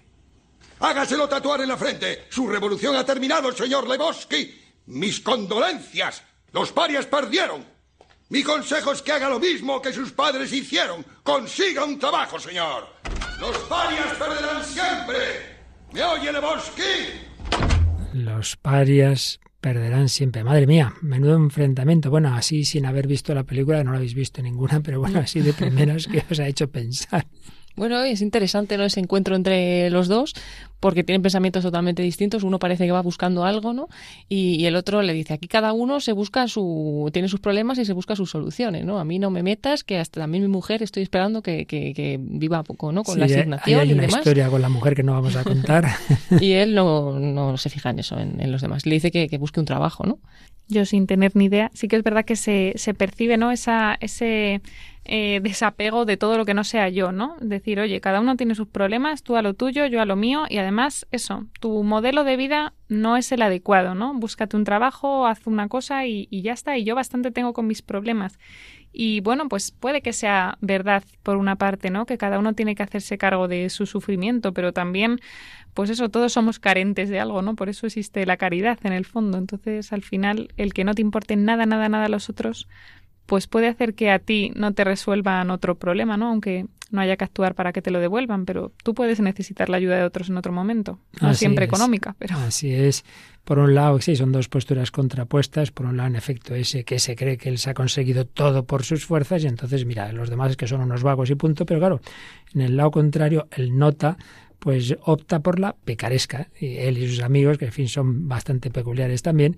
[0.79, 2.25] Hágaselo tatuar en la frente.
[2.31, 4.59] Su revolución ha terminado, señor Lebowski.
[4.87, 6.23] Mis condolencias.
[6.51, 7.63] Los parias perdieron.
[8.29, 11.05] Mi consejo es que haga lo mismo que sus padres hicieron.
[11.21, 12.87] Consiga un trabajo, señor.
[13.39, 15.50] Los parias perderán siempre.
[15.93, 16.81] ¿Me oye, Lebowski?
[18.13, 20.43] Los parias perderán siempre.
[20.43, 22.09] Madre mía, menudo enfrentamiento.
[22.09, 25.41] Bueno, así sin haber visto la película, no la habéis visto ninguna, pero bueno, así
[25.41, 27.27] de primeras que os ha hecho pensar.
[27.81, 28.83] Bueno, es interesante ¿no?
[28.83, 30.35] ese encuentro entre los dos,
[30.79, 32.43] porque tienen pensamientos totalmente distintos.
[32.43, 33.89] Uno parece que va buscando algo, ¿no?
[34.29, 37.85] Y, el otro le dice, aquí cada uno se busca su, tiene sus problemas y
[37.85, 38.99] se busca sus soluciones, ¿no?
[38.99, 42.61] A mí no me metas, que hasta también mi mujer estoy esperando que, que, viva
[42.61, 43.01] poco, ¿no?
[43.01, 45.87] Con la asignación hay, hay una historia con la mujer que no vamos a contar.
[46.39, 48.85] y él no, no se fija en eso, en, en los demás.
[48.85, 50.19] Le dice que, que busque un trabajo, ¿no?
[50.67, 53.51] Yo sin tener ni idea, sí que es verdad que se, se percibe, ¿no?
[53.51, 54.61] Esa, ese
[55.03, 57.35] eh, desapego de todo lo que no sea yo, ¿no?
[57.41, 60.45] Decir, oye, cada uno tiene sus problemas, tú a lo tuyo, yo a lo mío,
[60.49, 64.13] y además, eso, tu modelo de vida no es el adecuado, ¿no?
[64.13, 67.67] Búscate un trabajo, haz una cosa y, y ya está, y yo bastante tengo con
[67.67, 68.37] mis problemas.
[68.93, 72.05] Y bueno, pues puede que sea verdad por una parte, ¿no?
[72.05, 75.19] Que cada uno tiene que hacerse cargo de su sufrimiento, pero también,
[75.73, 77.55] pues eso, todos somos carentes de algo, ¿no?
[77.55, 79.37] Por eso existe la caridad en el fondo.
[79.37, 82.67] Entonces, al final, el que no te importe nada, nada, nada a los otros,
[83.31, 86.27] pues puede hacer que a ti no te resuelvan otro problema, ¿no?
[86.27, 89.77] Aunque no haya que actuar para que te lo devuelvan, pero tú puedes necesitar la
[89.77, 93.05] ayuda de otros en otro momento, no siempre económica, pero así es.
[93.45, 95.71] Por un lado, sí, son dos posturas contrapuestas.
[95.71, 98.65] Por un lado, en efecto, ese que se cree que él se ha conseguido todo
[98.65, 101.65] por sus fuerzas y entonces, mira, los demás que son unos vagos y punto.
[101.65, 102.01] Pero claro,
[102.53, 104.17] en el lado contrario, él nota
[104.59, 106.49] pues opta por la picaresca.
[106.59, 109.57] Y él y sus amigos, que en fin son bastante peculiares también,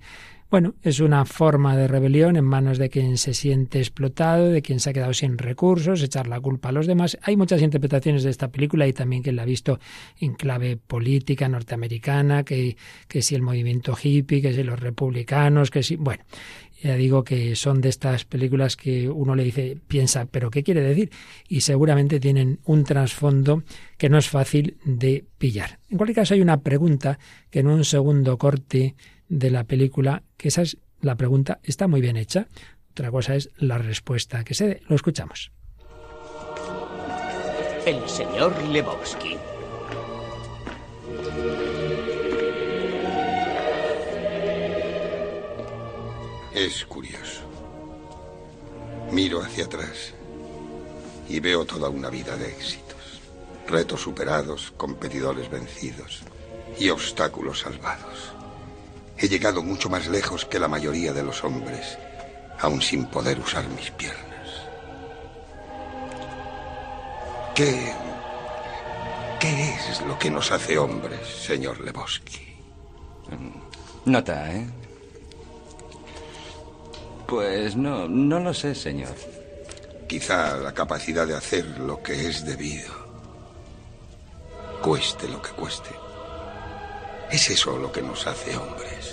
[0.54, 4.78] bueno, es una forma de rebelión en manos de quien se siente explotado, de quien
[4.78, 7.18] se ha quedado sin recursos, echar la culpa a los demás.
[7.22, 9.80] Hay muchas interpretaciones de esta película y también quien la ha visto
[10.20, 12.76] en clave política norteamericana, que,
[13.08, 15.96] que si el movimiento hippie, que si los republicanos, que si...
[15.96, 16.22] Bueno,
[16.80, 20.82] ya digo que son de estas películas que uno le dice, piensa, pero ¿qué quiere
[20.82, 21.10] decir?
[21.48, 23.64] Y seguramente tienen un trasfondo
[23.98, 25.80] que no es fácil de pillar.
[25.90, 27.18] En cualquier caso, hay una pregunta
[27.50, 28.94] que en un segundo corte
[29.34, 32.46] de la película, que esa es la pregunta, está muy bien hecha.
[32.92, 34.82] Otra cosa es la respuesta que se dé.
[34.88, 35.50] Lo escuchamos.
[37.84, 39.36] El señor Lebowski.
[46.54, 47.42] Es curioso.
[49.10, 50.14] Miro hacia atrás
[51.28, 53.20] y veo toda una vida de éxitos,
[53.66, 56.22] retos superados, competidores vencidos
[56.78, 58.33] y obstáculos salvados.
[59.16, 61.98] He llegado mucho más lejos que la mayoría de los hombres,
[62.60, 64.48] aún sin poder usar mis piernas.
[67.54, 67.92] ¿Qué...
[69.40, 72.56] ¿Qué es lo que nos hace hombres, señor Lebowski?
[73.30, 74.66] Mm, nota, ¿eh?
[77.26, 79.14] Pues no, no lo sé, señor.
[80.08, 82.92] Quizá la capacidad de hacer lo que es debido.
[84.82, 85.90] Cueste lo que cueste.
[87.30, 89.03] Es eso lo que nos hace hombres.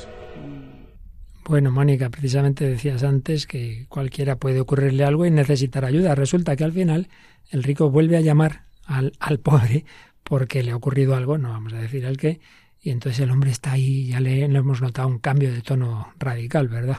[1.45, 6.15] Bueno, Mónica, precisamente decías antes que cualquiera puede ocurrirle algo y necesitar ayuda.
[6.15, 7.09] Resulta que al final
[7.49, 9.85] el rico vuelve a llamar al, al pobre
[10.23, 12.39] porque le ha ocurrido algo, no vamos a decir el qué,
[12.81, 16.13] y entonces el hombre está ahí, ya le, le hemos notado un cambio de tono
[16.17, 16.97] radical, ¿verdad?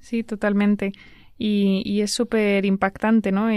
[0.00, 0.92] Sí, totalmente.
[1.36, 3.48] Y, es súper impactante, ¿no?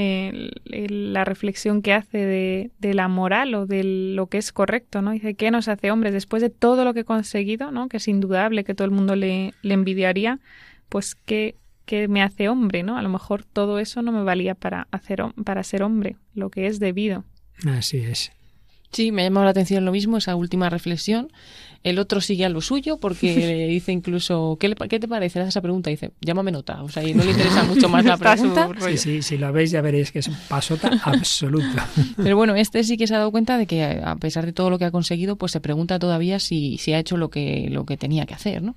[0.65, 5.11] la reflexión que hace de, de, la moral o de lo que es correcto, ¿no?
[5.11, 6.13] Dice, ¿qué nos hace hombres?
[6.13, 7.88] Después de todo lo que he conseguido, ¿no?
[7.88, 10.39] Que es indudable que todo el mundo le, le envidiaría,
[10.89, 11.55] pues ¿qué,
[11.86, 12.97] ¿qué, me hace hombre, ¿no?
[12.97, 16.67] A lo mejor todo eso no me valía para, hacer, para ser hombre, lo que
[16.67, 17.25] es debido.
[17.65, 18.32] Así es.
[18.91, 21.29] Sí, me ha llamado la atención lo mismo, esa última reflexión.
[21.83, 25.41] El otro sigue a lo suyo porque le dice incluso, ¿qué, ¿qué te parece?
[25.41, 26.81] esa pregunta dice, llámame nota.
[26.83, 28.69] O sea, y no le interesa mucho más la pregunta.
[28.79, 31.88] Sí, sí, si lo veis ya veréis que es pasota absoluta.
[32.15, 34.69] Pero bueno, este sí que se ha dado cuenta de que a pesar de todo
[34.69, 37.85] lo que ha conseguido, pues se pregunta todavía si, si ha hecho lo que, lo
[37.85, 38.75] que tenía que hacer, ¿no?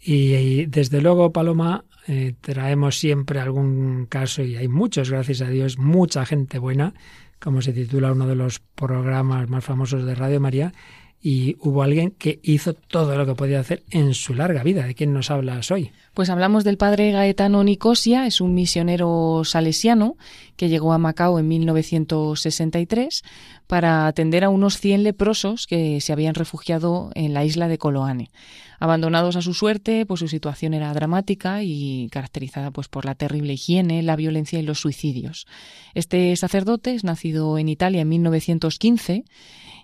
[0.00, 5.76] Y, desde luego, Paloma, eh, traemos siempre algún caso, y hay muchos, gracias a Dios,
[5.76, 6.94] mucha gente buena
[7.40, 10.72] como se titula uno de los programas más famosos de Radio María,
[11.20, 14.86] y hubo alguien que hizo todo lo que podía hacer en su larga vida.
[14.86, 15.90] ¿De quién nos hablas hoy?
[16.14, 20.16] Pues hablamos del padre Gaetano Nicosia, es un misionero salesiano
[20.56, 23.22] que llegó a Macao en 1963
[23.66, 28.30] para atender a unos 100 leprosos que se habían refugiado en la isla de Coloane.
[28.78, 33.54] Abandonados a su suerte, pues su situación era dramática y caracterizada pues por la terrible
[33.54, 35.46] higiene, la violencia y los suicidios.
[35.94, 39.24] Este sacerdote es nacido en Italia en 1915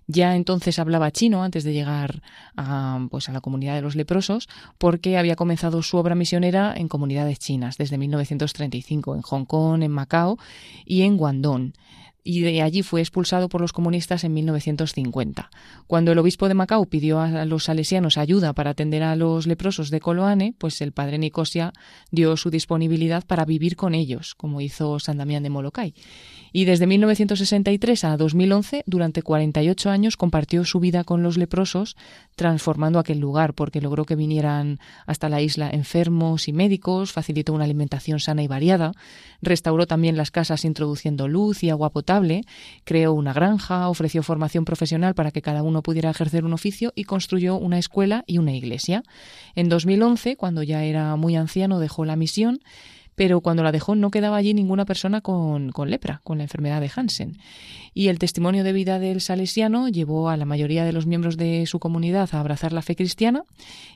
[0.06, 2.20] ya entonces hablaba chino antes de llegar
[2.56, 6.88] a, pues, a la comunidad de los leprosos, porque había comenzado su obra misionera en
[6.88, 10.38] comunidades chinas desde 1935, en Hong Kong, en Macao
[10.84, 11.72] y en Guangdong.
[12.24, 15.50] Y de allí fue expulsado por los comunistas en 1950.
[15.86, 19.90] Cuando el obispo de Macao pidió a los salesianos ayuda para atender a los leprosos
[19.90, 21.74] de Coloane, pues el padre Nicosia
[22.10, 25.94] dio su disponibilidad para vivir con ellos, como hizo San Damián de Molokai.
[26.50, 31.96] Y desde 1963 a 2011, durante 48 años, compartió su vida con los leprosos,
[32.34, 37.64] transformando aquel lugar, porque logró que vinieran hasta la isla enfermos y médicos, facilitó una
[37.64, 38.92] alimentación sana y variada,
[39.42, 42.42] restauró también las casas introduciendo luz y agua potable,
[42.84, 47.04] creó una granja, ofreció formación profesional para que cada uno pudiera ejercer un oficio y
[47.04, 49.02] construyó una escuela y una iglesia.
[49.54, 52.60] En 2011, cuando ya era muy anciano, dejó la misión
[53.14, 56.80] pero cuando la dejó no quedaba allí ninguna persona con, con, lepra, con la enfermedad
[56.80, 57.38] de Hansen.
[57.92, 61.66] Y el testimonio de vida del salesiano llevó a la mayoría de los miembros de
[61.66, 63.44] su comunidad a abrazar la fe cristiana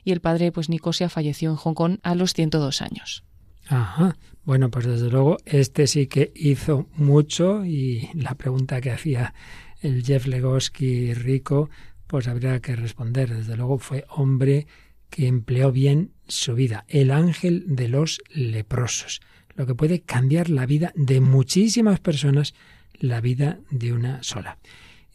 [0.03, 3.23] y el padre pues Nicosia falleció en Hong Kong a los 102 años.
[3.67, 4.15] Ajá.
[4.43, 9.33] Bueno, pues desde luego este sí que hizo mucho y la pregunta que hacía
[9.81, 11.69] el Jeff Legoski rico,
[12.07, 13.33] pues habría que responder.
[13.33, 14.65] Desde luego fue hombre
[15.09, 19.21] que empleó bien su vida, el ángel de los leprosos,
[19.55, 22.53] lo que puede cambiar la vida de muchísimas personas,
[22.93, 24.59] la vida de una sola.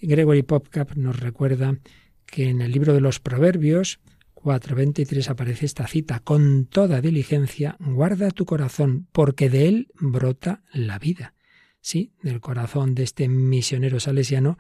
[0.01, 1.79] Gregory Popcap nos recuerda
[2.27, 4.01] que en el libro de los Proverbios,
[4.35, 10.99] 4.23 aparece esta cita, con toda diligencia, guarda tu corazón, porque de él brota la
[10.99, 11.35] vida.
[11.81, 14.59] Sí, del corazón de este misionero salesiano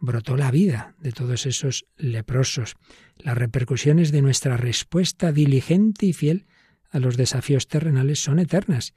[0.00, 2.76] brotó la vida de todos esos leprosos.
[3.18, 6.46] Las repercusiones de nuestra respuesta diligente y fiel
[6.90, 8.94] a los desafíos terrenales son eternas.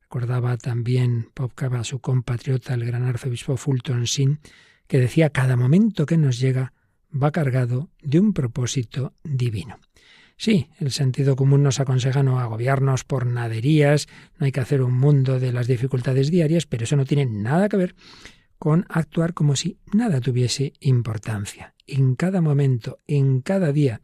[0.00, 4.40] Recordaba también Popcava a su compatriota, el gran arzobispo Fulton Sin,
[4.86, 6.72] que decía cada momento que nos llega
[7.12, 9.78] va cargado de un propósito divino.
[10.36, 14.94] Sí, el sentido común nos aconseja no agobiarnos por naderías, no hay que hacer un
[14.94, 17.94] mundo de las dificultades diarias, pero eso no tiene nada que ver
[18.62, 21.74] con actuar como si nada tuviese importancia.
[21.84, 24.02] En cada momento, en cada día,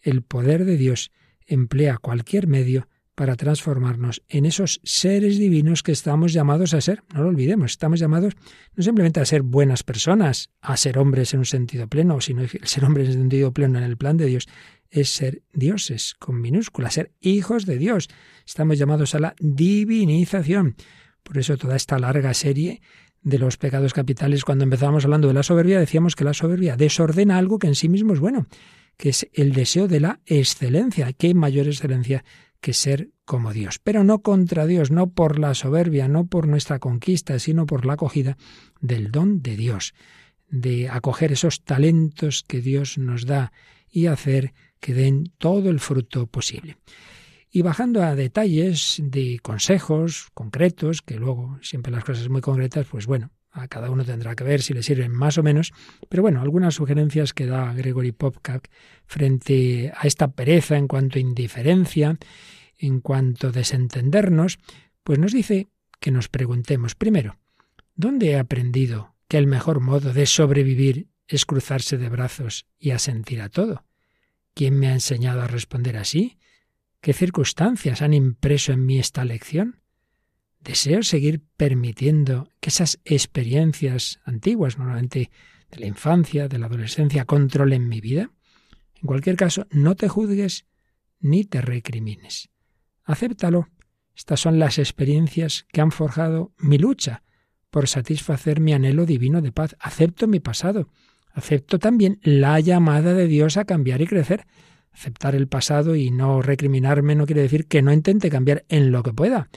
[0.00, 1.10] el poder de Dios
[1.44, 2.86] emplea cualquier medio
[3.16, 7.02] para transformarnos en esos seres divinos que estamos llamados a ser.
[7.12, 8.34] No lo olvidemos, estamos llamados
[8.76, 12.84] no simplemente a ser buenas personas, a ser hombres en un sentido pleno, sino ser
[12.84, 14.46] hombres en un sentido pleno en el plan de Dios
[14.88, 18.08] es ser dioses, con minúscula, ser hijos de Dios.
[18.46, 20.76] Estamos llamados a la divinización.
[21.24, 22.82] Por eso toda esta larga serie
[23.22, 27.38] de los pecados capitales, cuando empezábamos hablando de la soberbia, decíamos que la soberbia desordena
[27.38, 28.46] algo que en sí mismo es bueno,
[28.96, 31.12] que es el deseo de la excelencia.
[31.12, 32.24] ¿Qué mayor excelencia
[32.60, 36.78] que ser como Dios, pero no contra Dios, no por la soberbia, no por nuestra
[36.78, 38.36] conquista, sino por la acogida
[38.80, 39.94] del don de Dios,
[40.48, 43.52] de acoger esos talentos que Dios nos da
[43.90, 46.76] y hacer que den todo el fruto posible.
[47.56, 53.06] Y bajando a detalles de consejos concretos, que luego siempre las cosas muy concretas, pues
[53.06, 55.72] bueno, a cada uno tendrá que ver si le sirven más o menos,
[56.10, 58.68] pero bueno, algunas sugerencias que da Gregory Popcak
[59.06, 62.18] frente a esta pereza en cuanto a indiferencia,
[62.76, 64.58] en cuanto a desentendernos,
[65.02, 67.38] pues nos dice que nos preguntemos primero,
[67.94, 73.40] ¿dónde he aprendido que el mejor modo de sobrevivir es cruzarse de brazos y asentir
[73.40, 73.86] a todo?
[74.52, 76.36] ¿Quién me ha enseñado a responder así?
[77.00, 79.80] ¿Qué circunstancias han impreso en mí esta lección?
[80.60, 85.30] Deseo seguir permitiendo que esas experiencias antiguas, normalmente
[85.70, 88.30] de la infancia, de la adolescencia, controlen mi vida.
[88.94, 90.66] En cualquier caso, no te juzgues
[91.20, 92.50] ni te recrimines.
[93.04, 93.68] Acéptalo.
[94.16, 97.22] Estas son las experiencias que han forjado mi lucha
[97.70, 99.76] por satisfacer mi anhelo divino de paz.
[99.78, 100.88] Acepto mi pasado.
[101.32, 104.46] Acepto también la llamada de Dios a cambiar y crecer.
[104.96, 109.02] Aceptar el pasado y no recriminarme no quiere decir que no intente cambiar en lo
[109.02, 109.50] que pueda.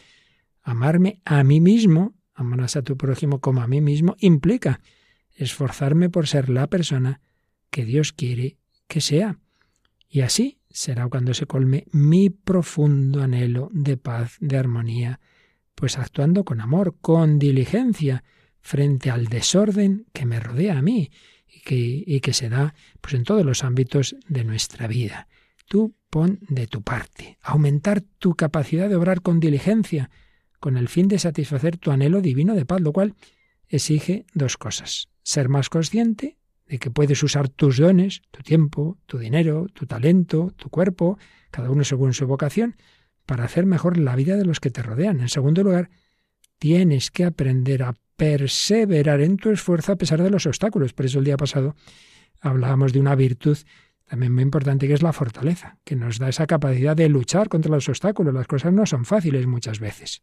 [0.62, 4.82] Amarme a mí mismo, amarás a tu prójimo como a mí mismo, implica
[5.34, 7.22] esforzarme por ser la persona
[7.70, 8.58] que Dios quiere
[8.90, 9.40] que sea.
[10.10, 15.22] Y así será cuando se colme mi profundo anhelo de paz, de armonía,
[15.74, 18.26] pues actuando con amor, con diligencia,
[18.60, 21.10] frente al desorden que me rodea a mí
[21.52, 25.28] y que, se da pues, en todos los ámbitos de nuestra vida.
[25.68, 30.10] Tú pon de tu parte, aumentar tu capacidad de obrar con diligencia,
[30.60, 33.16] con el fin de satisfacer tu anhelo divino de paz, lo cual
[33.68, 35.10] exige dos cosas.
[35.24, 36.38] Ser más consciente
[36.68, 41.18] de que puedes usar tus dones, tu tiempo, tu dinero, tu talento, tu cuerpo,
[41.52, 42.76] cada uno según su vocación,
[43.26, 45.20] para hacer mejor la vida de los que te rodean.
[45.20, 45.90] En segundo lugar,
[46.58, 50.92] tienes que aprender a perseverar en tu esfuerzo a pesar de los obstáculos.
[50.92, 51.76] Por eso el día pasado
[52.42, 53.58] hablábamos de una virtud
[54.06, 57.72] también muy importante que es la fortaleza, que nos da esa capacidad de luchar contra
[57.72, 58.34] los obstáculos.
[58.34, 60.22] Las cosas no son fáciles muchas veces.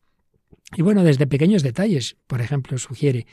[0.76, 3.26] Y bueno, desde pequeños detalles, por ejemplo, sugiere,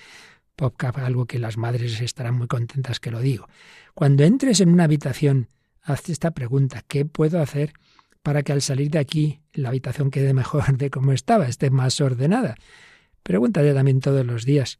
[0.56, 3.50] PopCap, algo que las madres estarán muy contentas que lo digo.
[3.94, 5.50] Cuando entres en una habitación,
[5.82, 7.74] hazte esta pregunta, ¿qué puedo hacer
[8.22, 12.00] para que al salir de aquí la habitación quede mejor de como estaba, esté más
[12.00, 12.56] ordenada?
[13.24, 14.80] Pregúntate también todos los días,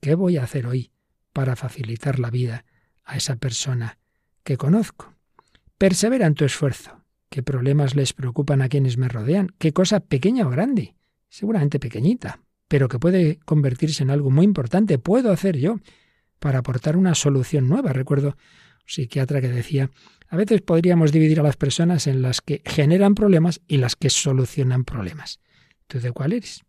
[0.00, 0.90] ¿qué voy a hacer hoy
[1.32, 2.64] para facilitar la vida
[3.04, 3.98] a esa persona
[4.42, 5.14] que conozco?
[5.78, 7.04] Persevera en tu esfuerzo.
[7.30, 9.48] ¿Qué problemas les preocupan a quienes me rodean?
[9.58, 10.96] ¿Qué cosa pequeña o grande?
[11.28, 14.98] Seguramente pequeñita, pero que puede convertirse en algo muy importante.
[14.98, 15.78] ¿Puedo hacer yo
[16.40, 17.92] para aportar una solución nueva?
[17.92, 18.34] Recuerdo un
[18.86, 19.90] psiquiatra que decía,
[20.28, 24.10] a veces podríamos dividir a las personas en las que generan problemas y las que
[24.10, 25.40] solucionan problemas.
[25.86, 26.63] ¿Tú de cuál eres?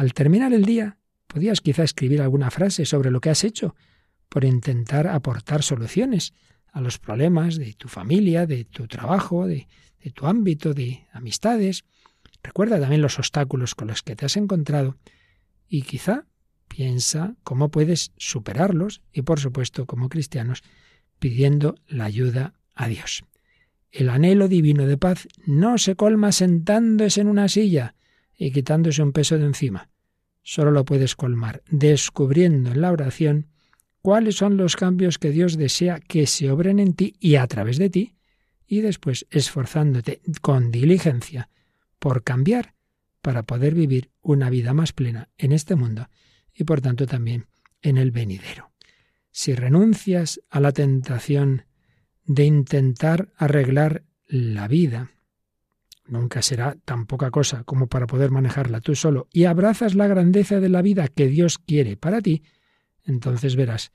[0.00, 0.96] Al terminar el día,
[1.26, 3.76] podías quizá escribir alguna frase sobre lo que has hecho
[4.30, 6.32] por intentar aportar soluciones
[6.72, 9.68] a los problemas de tu familia, de tu trabajo, de,
[10.02, 11.84] de tu ámbito, de amistades.
[12.42, 14.96] Recuerda también los obstáculos con los que te has encontrado
[15.68, 16.24] y quizá
[16.66, 20.62] piensa cómo puedes superarlos y por supuesto como cristianos
[21.18, 23.22] pidiendo la ayuda a Dios.
[23.92, 27.96] El anhelo divino de paz no se colma sentándose en una silla
[28.40, 29.90] y quitándose un peso de encima.
[30.42, 33.48] Solo lo puedes colmar descubriendo en la oración
[34.00, 37.76] cuáles son los cambios que Dios desea que se obren en ti y a través
[37.76, 38.16] de ti,
[38.66, 41.50] y después esforzándote con diligencia
[41.98, 42.74] por cambiar
[43.20, 46.08] para poder vivir una vida más plena en este mundo
[46.54, 47.46] y por tanto también
[47.82, 48.72] en el venidero.
[49.30, 51.66] Si renuncias a la tentación
[52.24, 55.10] de intentar arreglar la vida,
[56.10, 60.60] nunca será tan poca cosa como para poder manejarla tú solo, y abrazas la grandeza
[60.60, 62.42] de la vida que Dios quiere para ti,
[63.04, 63.92] entonces verás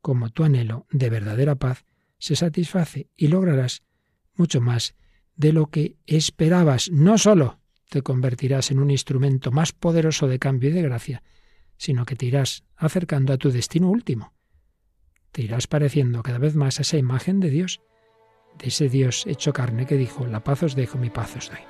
[0.00, 1.84] cómo tu anhelo de verdadera paz
[2.18, 3.82] se satisface y lograrás
[4.34, 4.94] mucho más
[5.36, 6.90] de lo que esperabas.
[6.90, 11.22] No solo te convertirás en un instrumento más poderoso de cambio y de gracia,
[11.76, 14.34] sino que te irás acercando a tu destino último.
[15.32, 17.80] Te irás pareciendo cada vez más a esa imagen de Dios,
[18.58, 21.60] de ese Dios hecho carne que dijo, la paz os dejo, mi paz os doy.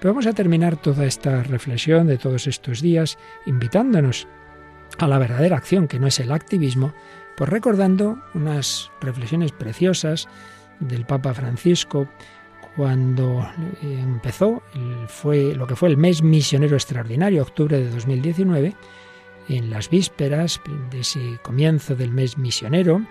[0.00, 4.28] Pero vamos a terminar toda esta reflexión de todos estos días invitándonos
[4.98, 6.92] a la verdadera acción, que no es el activismo,
[7.36, 10.28] pues recordando unas reflexiones preciosas
[10.80, 12.08] del Papa Francisco
[12.76, 13.48] cuando
[13.82, 14.62] empezó
[15.08, 18.74] fue lo que fue el mes misionero extraordinario, octubre de 2019,
[19.48, 20.60] en las vísperas
[20.90, 23.06] de ese comienzo del mes misionero,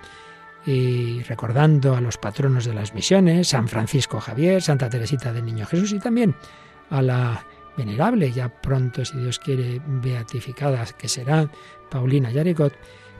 [0.66, 5.66] y recordando a los patronos de las misiones, San Francisco Javier, Santa Teresita del Niño
[5.66, 6.36] Jesús y también
[6.89, 7.45] a la
[7.76, 11.49] venerable, ya pronto, si Dios quiere, beatificada, que será
[11.89, 12.74] Paulina Yaricot,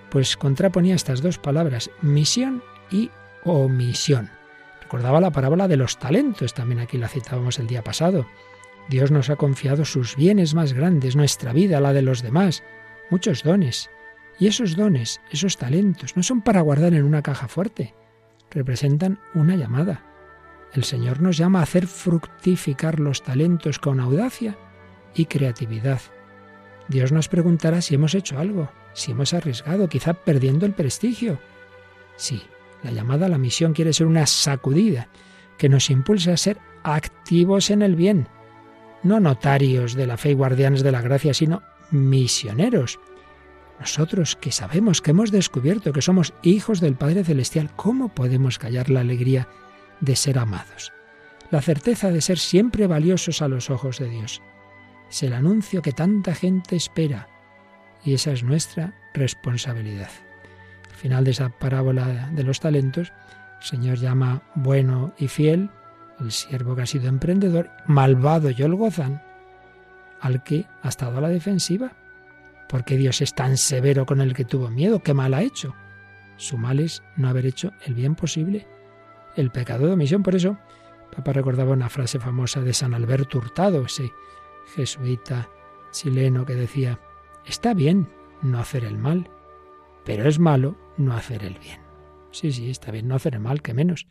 [0.10, 3.10] pues contraponía estas dos palabras, misión y
[3.44, 4.30] omisión.
[4.82, 8.28] Recordaba la parábola de los talentos, también aquí la citábamos el día pasado.
[8.90, 12.64] Dios nos ha confiado sus bienes más grandes, nuestra vida, la de los demás,
[13.10, 13.90] muchos dones.
[14.40, 17.94] Y esos dones, esos talentos, no son para guardar en una caja fuerte,
[18.50, 20.14] representan una llamada,
[20.74, 24.58] el Señor nos llama a hacer fructificar los talentos con audacia
[25.14, 26.02] y creatividad.
[26.88, 31.40] Dios nos preguntará si hemos hecho algo, si hemos arriesgado, quizá perdiendo el prestigio.
[32.18, 32.42] Sí,
[32.82, 35.10] la llamada a la misión quiere ser una sacudida
[35.58, 38.28] que nos impulse a ser activos en el bien,
[39.04, 41.62] no notarios de la fe y guardianes de la gracia, sino
[41.92, 43.00] misioneros.
[43.80, 48.90] Nosotros que sabemos, que hemos descubierto que somos hijos del Padre Celestial, ¿cómo podemos callar
[48.90, 49.48] la alegría
[50.04, 50.92] de ser amados,
[51.50, 54.42] la certeza de ser siempre valiosos a los ojos de Dios.
[55.10, 57.30] Es el anuncio que tanta gente espera
[58.04, 60.10] y esa es nuestra responsabilidad.
[60.90, 63.14] Al final de esa parábola de los talentos,
[63.60, 65.70] el Señor llama bueno y fiel
[66.20, 69.24] al siervo que ha sido emprendedor, malvado y holgozán,
[70.20, 71.94] al que ha estado a la defensiva.
[72.70, 75.02] Porque Dios es tan severo con el que tuvo miedo?
[75.02, 75.76] ¿Qué mal ha hecho?
[76.38, 78.68] Su mal es no haber hecho el bien posible
[79.36, 80.24] el pecado de omisión.
[80.24, 80.58] Por eso,
[81.16, 84.12] Papa recordaba una frase famosa de San Alberto Hurtado, ese
[84.76, 85.50] jesuita
[85.92, 87.00] chileno que decía,
[87.46, 88.10] está bien
[88.42, 89.30] no hacer el mal,
[90.06, 91.80] pero es malo no hacer el bien.
[92.32, 94.08] Sí, sí, está bien no hacer el mal, que menos,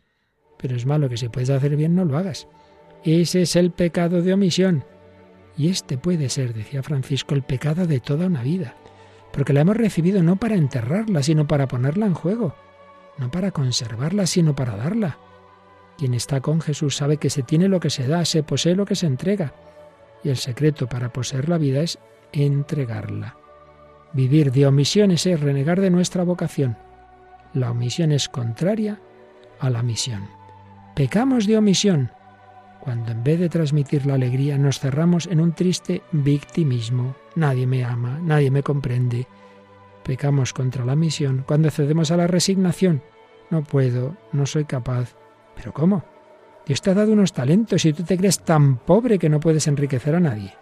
[0.58, 2.48] pero es malo que si puedes hacer bien no lo hagas.
[3.04, 4.84] Ese es el pecado de omisión.
[5.56, 8.74] Y este puede ser, decía Francisco, el pecado de toda una vida,
[9.32, 12.54] porque la hemos recibido no para enterrarla, sino para ponerla en juego
[13.18, 15.18] no para conservarla, sino para darla.
[15.98, 18.86] Quien está con Jesús sabe que se tiene lo que se da, se posee lo
[18.86, 19.54] que se entrega.
[20.24, 21.98] Y el secreto para poseer la vida es
[22.32, 23.36] entregarla.
[24.12, 26.76] Vivir de omisión es renegar de nuestra vocación.
[27.54, 29.00] La omisión es contraria
[29.60, 30.28] a la misión.
[30.94, 32.10] Pecamos de omisión
[32.82, 37.14] cuando en vez de transmitir la alegría nos cerramos en un triste victimismo.
[37.36, 39.28] Nadie me ama, nadie me comprende.
[40.02, 43.00] Pecamos contra la misión cuando cedemos a la resignación.
[43.50, 45.14] No puedo, no soy capaz.
[45.54, 46.02] ¿Pero cómo?
[46.66, 49.68] Dios te ha dado unos talentos y tú te crees tan pobre que no puedes
[49.68, 50.52] enriquecer a nadie.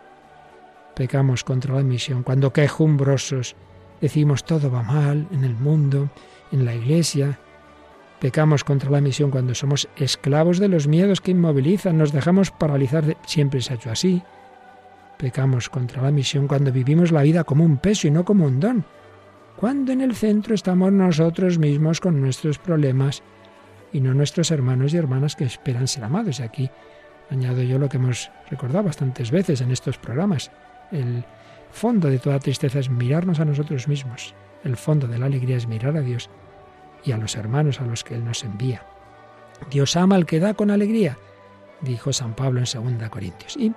[0.95, 3.57] Pecamos contra la misión cuando quejumbrosos
[4.03, 6.11] decimos todo va mal en el mundo,
[6.53, 7.39] en la iglesia.
[8.21, 13.17] Pecamos contra la misión cuando somos esclavos de los miedos que inmovilizan, nos dejamos paralizar.
[13.25, 14.23] Siempre se ha hecho así.
[15.17, 18.61] Pecamos contra la misión cuando vivimos la vida como un peso y no como un
[18.61, 18.85] don.
[19.57, 23.23] Cuando en el centro estamos nosotros mismos con nuestros problemas
[23.91, 26.41] y no nuestros hermanos y hermanas que esperan ser amados.
[26.41, 26.71] Y aquí
[27.31, 30.51] añado yo lo que hemos recordado bastantes veces en estos programas.
[30.93, 31.25] El
[31.71, 34.35] fondo de toda tristeza es mirarnos a nosotros mismos.
[34.63, 36.29] El fondo de la alegría es mirar a Dios
[37.05, 38.85] y a los hermanos a los que Él nos envía.
[39.71, 41.19] Dios ama al que da con alegría,
[41.81, 43.57] dijo San Pablo en 2 Corintios.
[43.57, 43.73] Y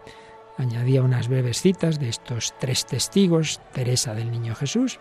[0.57, 4.99] añadía unas breves citas de estos tres testigos, Teresa del Niño Jesús,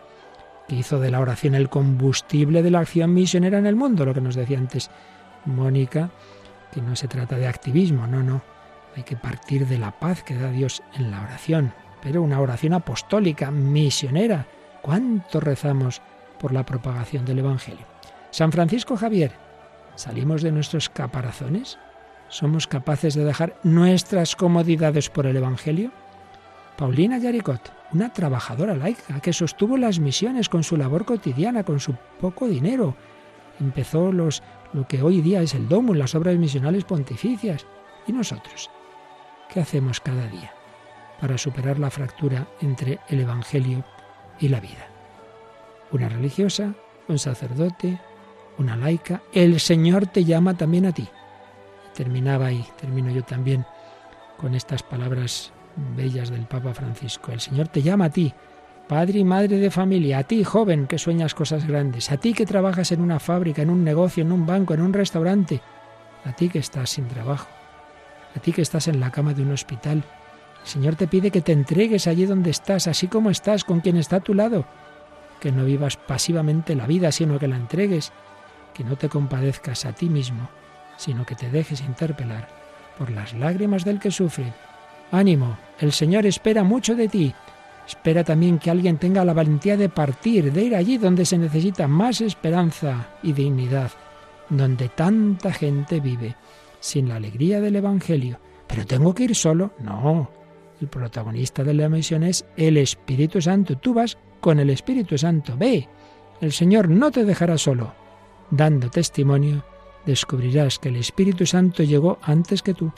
[0.68, 4.14] que hizo de la oración el combustible de la acción misionera en el mundo, lo
[4.14, 4.90] que nos decía antes
[5.44, 6.10] Mónica,
[6.72, 8.42] que no se trata de activismo, no, no,
[8.96, 12.74] hay que partir de la paz que da Dios en la oración, pero una oración
[12.74, 14.46] apostólica, misionera.
[14.80, 16.02] ¿Cuánto rezamos
[16.40, 17.91] por la propagación del Evangelio?
[18.32, 19.32] San Francisco Javier,
[19.94, 21.78] ¿salimos de nuestros caparazones?
[22.28, 25.92] ¿Somos capaces de dejar nuestras comodidades por el Evangelio?
[26.78, 31.94] Paulina Yaricot, una trabajadora laica que sostuvo las misiones con su labor cotidiana, con su
[32.22, 32.96] poco dinero.
[33.60, 37.66] Empezó los, lo que hoy día es el domo, las obras misionales pontificias.
[38.06, 38.70] ¿Y nosotros?
[39.52, 40.54] ¿Qué hacemos cada día
[41.20, 43.84] para superar la fractura entre el Evangelio
[44.40, 44.88] y la vida?
[45.90, 46.72] Una religiosa,
[47.08, 48.00] un sacerdote,
[48.58, 49.22] una laica.
[49.32, 51.08] El Señor te llama también a ti.
[51.94, 53.66] Terminaba y termino yo también
[54.38, 55.52] con estas palabras
[55.96, 57.32] bellas del Papa Francisco.
[57.32, 58.32] El Señor te llama a ti,
[58.88, 62.46] padre y madre de familia, a ti, joven, que sueñas cosas grandes, a ti que
[62.46, 65.60] trabajas en una fábrica, en un negocio, en un banco, en un restaurante,
[66.24, 67.48] a ti que estás sin trabajo,
[68.36, 70.04] a ti que estás en la cama de un hospital.
[70.62, 73.96] El Señor te pide que te entregues allí donde estás, así como estás, con quien
[73.96, 74.64] está a tu lado,
[75.40, 78.12] que no vivas pasivamente la vida, sino que la entregues,
[78.72, 80.48] que no te compadezcas a ti mismo,
[80.96, 82.48] sino que te dejes interpelar
[82.98, 84.52] por las lágrimas del que sufre
[85.12, 87.34] Ánimo, el Señor espera mucho de ti.
[87.86, 91.86] Espera también que alguien tenga la valentía de partir, de ir allí donde se necesita
[91.86, 93.90] más esperanza y dignidad,
[94.48, 96.34] donde tanta gente vive
[96.80, 98.40] sin la alegría del Evangelio.
[98.66, 99.72] Pero tengo que ir solo.
[99.80, 100.30] No,
[100.80, 103.76] el protagonista de la misión es el Espíritu Santo.
[103.76, 105.58] Tú vas con el Espíritu Santo.
[105.58, 105.86] Ve,
[106.40, 107.92] el Señor no te dejará solo.
[108.52, 109.64] Dando testimonio,
[110.04, 112.92] descubrirás que el Espíritu Santo llegó antes que tú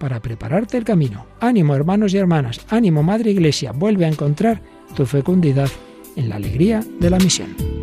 [0.00, 1.26] para prepararte el camino.
[1.40, 4.60] Ánimo hermanos y hermanas, ánimo Madre Iglesia, vuelve a encontrar
[4.96, 5.70] tu fecundidad
[6.16, 7.75] en la alegría de la misión.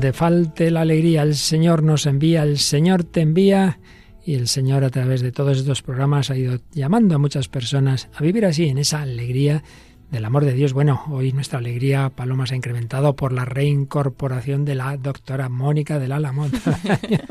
[0.00, 3.80] Donde falte la alegría, el Señor nos envía, el Señor te envía
[4.24, 8.08] y el Señor a través de todos estos programas ha ido llamando a muchas personas
[8.14, 9.62] a vivir así, en esa alegría
[10.10, 10.72] del amor de Dios.
[10.72, 15.98] Bueno, hoy nuestra alegría, Paloma, se ha incrementado por la reincorporación de la doctora Mónica
[15.98, 16.48] del Álamo.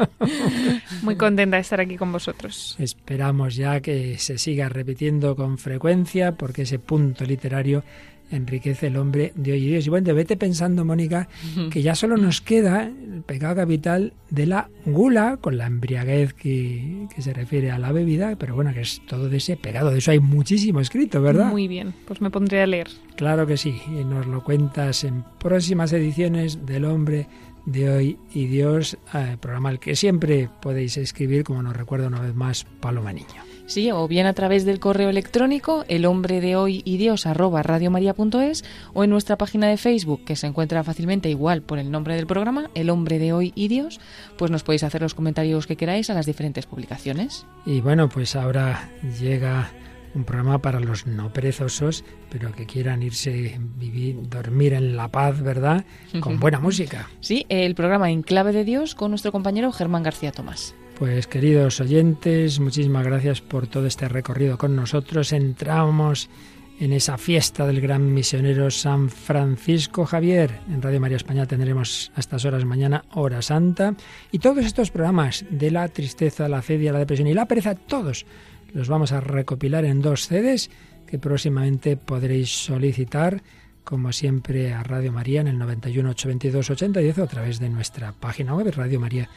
[1.01, 2.75] Muy contenta de estar aquí con vosotros.
[2.77, 7.83] Esperamos ya que se siga repitiendo con frecuencia porque ese punto literario
[8.31, 9.87] enriquece el hombre de hoy y Dios.
[9.87, 11.27] Y bueno, vete pensando, Mónica,
[11.71, 17.07] que ya solo nos queda el pecado capital de la gula, con la embriaguez que,
[17.13, 19.91] que, se refiere a la bebida, pero bueno, que es todo de ese pecado.
[19.91, 21.51] De eso hay muchísimo escrito, ¿verdad?
[21.51, 22.87] Muy bien, pues me pondré a leer.
[23.15, 27.27] Claro que sí, y nos lo cuentas en próximas ediciones del hombre
[27.65, 32.21] de hoy y Dios, eh, programa al que siempre podéis escribir, como nos recuerda una
[32.21, 33.48] vez más Paloma Niño.
[33.69, 37.61] Sí, o bien a través del correo electrónico el hombre de hoy y Dios arroba
[37.61, 38.65] radiomaria.es
[38.95, 42.25] o en nuestra página de Facebook que se encuentra fácilmente igual por el nombre del
[42.25, 43.99] programa, el hombre de hoy y Dios,
[44.39, 47.45] pues nos podéis hacer los comentarios que queráis a las diferentes publicaciones.
[47.63, 48.89] Y bueno, pues ahora
[49.19, 49.69] llega
[50.15, 55.43] un programa para los no perezosos, pero que quieran irse, vivir, dormir en la paz,
[55.43, 55.85] ¿verdad?
[56.21, 57.07] Con buena música.
[57.19, 60.73] Sí, el programa En Clave de Dios con nuestro compañero Germán García Tomás.
[60.99, 65.31] Pues queridos oyentes, muchísimas gracias por todo este recorrido con nosotros.
[65.31, 66.29] Entramos
[66.77, 70.59] en esa fiesta del gran misionero San Francisco Javier.
[70.67, 73.95] En Radio María España tendremos a estas horas mañana hora santa
[74.29, 78.25] y todos estos programas de la tristeza, la cedia, la depresión y la pereza, todos
[78.73, 80.69] los vamos a recopilar en dos CDs
[81.07, 83.41] que próximamente podréis solicitar
[83.85, 88.11] como siempre a Radio María en el 91 822 8010 o a través de nuestra
[88.11, 89.29] página web Radio María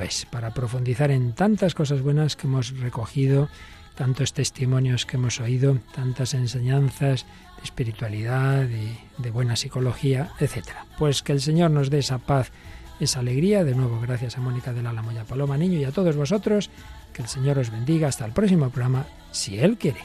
[0.00, 3.50] es para profundizar en tantas cosas buenas que hemos recogido,
[3.96, 7.26] tantos testimonios que hemos oído, tantas enseñanzas
[7.58, 10.86] de espiritualidad, de, de buena psicología, etcétera.
[10.98, 12.50] Pues que el Señor nos dé esa paz,
[12.98, 13.62] esa alegría.
[13.62, 16.70] De nuevo, gracias a Mónica de la Lamoya Paloma Niño y a todos vosotros.
[17.12, 18.08] Que el Señor os bendiga.
[18.08, 20.00] Hasta el próximo programa, si Él quiere.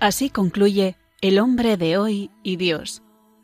[0.00, 3.03] Así concluye El hombre de hoy y Dios